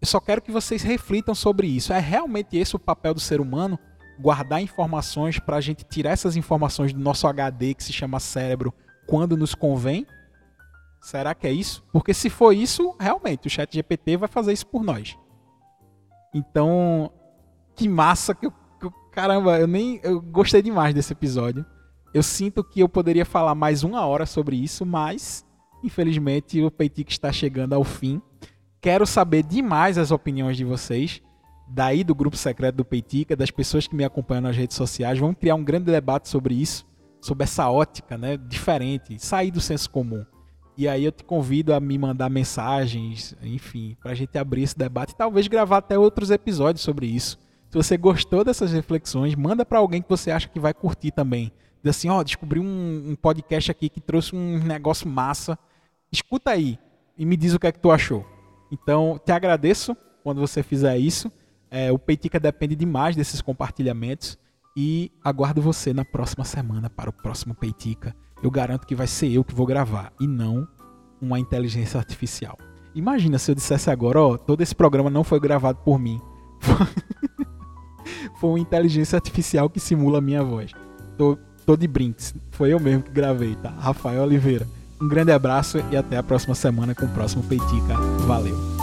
Eu 0.00 0.06
só 0.06 0.20
quero 0.20 0.42
que 0.42 0.50
vocês 0.50 0.82
reflitam 0.82 1.34
sobre 1.34 1.66
isso. 1.66 1.92
É 1.92 1.98
realmente 1.98 2.56
esse 2.56 2.76
o 2.76 2.78
papel 2.78 3.14
do 3.14 3.20
ser 3.20 3.40
humano? 3.40 3.78
Guardar 4.18 4.60
informações 4.60 5.38
para 5.38 5.56
a 5.56 5.60
gente 5.60 5.84
tirar 5.84 6.10
essas 6.10 6.36
informações 6.36 6.92
do 6.92 7.00
nosso 7.00 7.26
HD 7.26 7.74
que 7.74 7.84
se 7.84 7.92
chama 7.92 8.20
cérebro 8.20 8.74
quando 9.06 9.36
nos 9.36 9.54
convém? 9.54 10.06
Será 11.00 11.34
que 11.34 11.46
é 11.46 11.52
isso? 11.52 11.82
Porque 11.92 12.12
se 12.12 12.28
for 12.28 12.52
isso, 12.52 12.94
realmente 13.00 13.46
o 13.46 13.50
Chat 13.50 13.72
GPT 13.72 14.18
vai 14.18 14.28
fazer 14.28 14.52
isso 14.52 14.66
por 14.66 14.82
nós. 14.82 15.16
Então, 16.34 17.10
que 17.74 17.88
massa 17.88 18.34
que 18.34 18.46
eu, 18.46 18.52
caramba, 19.10 19.58
eu 19.58 19.66
nem 19.66 19.98
eu 20.02 20.20
gostei 20.20 20.60
demais 20.60 20.94
desse 20.94 21.12
episódio. 21.12 21.64
Eu 22.12 22.22
sinto 22.24 22.64
que 22.64 22.80
eu 22.80 22.88
poderia 22.88 23.24
falar 23.24 23.54
mais 23.54 23.84
uma 23.84 24.04
hora 24.04 24.26
sobre 24.26 24.56
isso, 24.56 24.84
mas 24.84 25.46
infelizmente 25.82 26.60
o 26.60 26.70
Peitic 26.70 27.10
está 27.10 27.32
chegando 27.32 27.72
ao 27.72 27.84
fim. 27.84 28.20
Quero 28.80 29.06
saber 29.06 29.44
demais 29.44 29.96
as 29.96 30.10
opiniões 30.10 30.56
de 30.56 30.64
vocês, 30.64 31.22
daí 31.68 32.02
do 32.02 32.14
grupo 32.14 32.36
secreto 32.36 32.76
do 32.76 32.84
Peitica, 32.84 33.36
das 33.36 33.50
pessoas 33.50 33.86
que 33.86 33.94
me 33.94 34.04
acompanham 34.04 34.42
nas 34.42 34.56
redes 34.56 34.76
sociais. 34.76 35.18
Vamos 35.20 35.36
criar 35.38 35.54
um 35.54 35.62
grande 35.62 35.84
debate 35.84 36.28
sobre 36.28 36.54
isso, 36.54 36.84
sobre 37.20 37.44
essa 37.44 37.70
ótica, 37.70 38.18
né, 38.18 38.36
diferente, 38.36 39.18
sair 39.18 39.52
do 39.52 39.60
senso 39.60 39.88
comum. 39.88 40.24
E 40.76 40.88
aí 40.88 41.04
eu 41.04 41.12
te 41.12 41.22
convido 41.22 41.72
a 41.74 41.78
me 41.78 41.96
mandar 41.96 42.28
mensagens, 42.28 43.36
enfim, 43.42 43.96
para 44.00 44.12
a 44.12 44.14
gente 44.14 44.36
abrir 44.36 44.62
esse 44.62 44.76
debate 44.76 45.12
e 45.12 45.16
talvez 45.16 45.46
gravar 45.46 45.76
até 45.76 45.96
outros 45.96 46.30
episódios 46.30 46.82
sobre 46.82 47.06
isso. 47.06 47.38
Se 47.68 47.76
você 47.76 47.96
gostou 47.96 48.42
dessas 48.42 48.72
reflexões, 48.72 49.34
manda 49.36 49.64
para 49.64 49.78
alguém 49.78 50.02
que 50.02 50.08
você 50.08 50.30
acha 50.30 50.48
que 50.48 50.58
vai 50.58 50.74
curtir 50.74 51.12
também. 51.12 51.52
Diz 51.82 51.96
assim, 51.96 52.08
ó, 52.08 52.18
oh, 52.18 52.24
descobri 52.24 52.60
um, 52.60 53.10
um, 53.10 53.16
podcast 53.16 53.70
aqui 53.70 53.88
que 53.88 54.00
trouxe 54.00 54.36
um 54.36 54.58
negócio 54.58 55.08
massa. 55.08 55.58
Escuta 56.12 56.50
aí 56.50 56.78
e 57.16 57.24
me 57.24 57.36
diz 57.36 57.54
o 57.54 57.58
que 57.58 57.66
é 57.66 57.72
que 57.72 57.78
tu 57.78 57.90
achou. 57.90 58.26
Então, 58.70 59.18
te 59.24 59.32
agradeço 59.32 59.96
quando 60.22 60.40
você 60.40 60.62
fizer 60.62 60.98
isso. 60.98 61.32
É, 61.70 61.90
o 61.90 61.98
Peitica 61.98 62.38
depende 62.38 62.76
demais 62.76 63.16
desses 63.16 63.40
compartilhamentos. 63.40 64.38
E 64.76 65.10
aguardo 65.24 65.60
você 65.60 65.92
na 65.92 66.04
próxima 66.04 66.44
semana 66.44 66.88
para 66.88 67.10
o 67.10 67.12
próximo 67.12 67.54
Peitica. 67.54 68.14
Eu 68.42 68.50
garanto 68.50 68.86
que 68.86 68.94
vai 68.94 69.06
ser 69.06 69.30
eu 69.30 69.44
que 69.44 69.54
vou 69.54 69.66
gravar 69.66 70.12
e 70.20 70.26
não 70.26 70.66
uma 71.20 71.38
inteligência 71.38 71.98
artificial. 71.98 72.56
Imagina 72.94 73.38
se 73.38 73.50
eu 73.50 73.54
dissesse 73.54 73.90
agora, 73.90 74.20
ó, 74.20 74.36
todo 74.36 74.62
esse 74.62 74.74
programa 74.74 75.10
não 75.10 75.22
foi 75.22 75.38
gravado 75.38 75.78
por 75.84 75.98
mim. 75.98 76.20
foi 78.38 78.50
uma 78.50 78.58
inteligência 78.58 79.16
artificial 79.16 79.68
que 79.68 79.78
simula 79.78 80.18
a 80.18 80.22
minha 80.22 80.42
voz. 80.42 80.72
Tô 81.16 81.38
tô 81.70 81.76
de 81.76 81.86
brinks. 81.86 82.34
Foi 82.50 82.72
eu 82.72 82.80
mesmo 82.80 83.04
que 83.04 83.12
gravei, 83.12 83.54
tá? 83.54 83.70
Rafael 83.70 84.24
Oliveira. 84.24 84.66
Um 85.00 85.08
grande 85.08 85.30
abraço 85.30 85.78
e 85.92 85.96
até 85.96 86.16
a 86.16 86.22
próxima 86.22 86.54
semana 86.54 86.96
com 86.96 87.06
o 87.06 87.08
próximo 87.10 87.44
Peitica. 87.44 87.94
Valeu! 88.26 88.79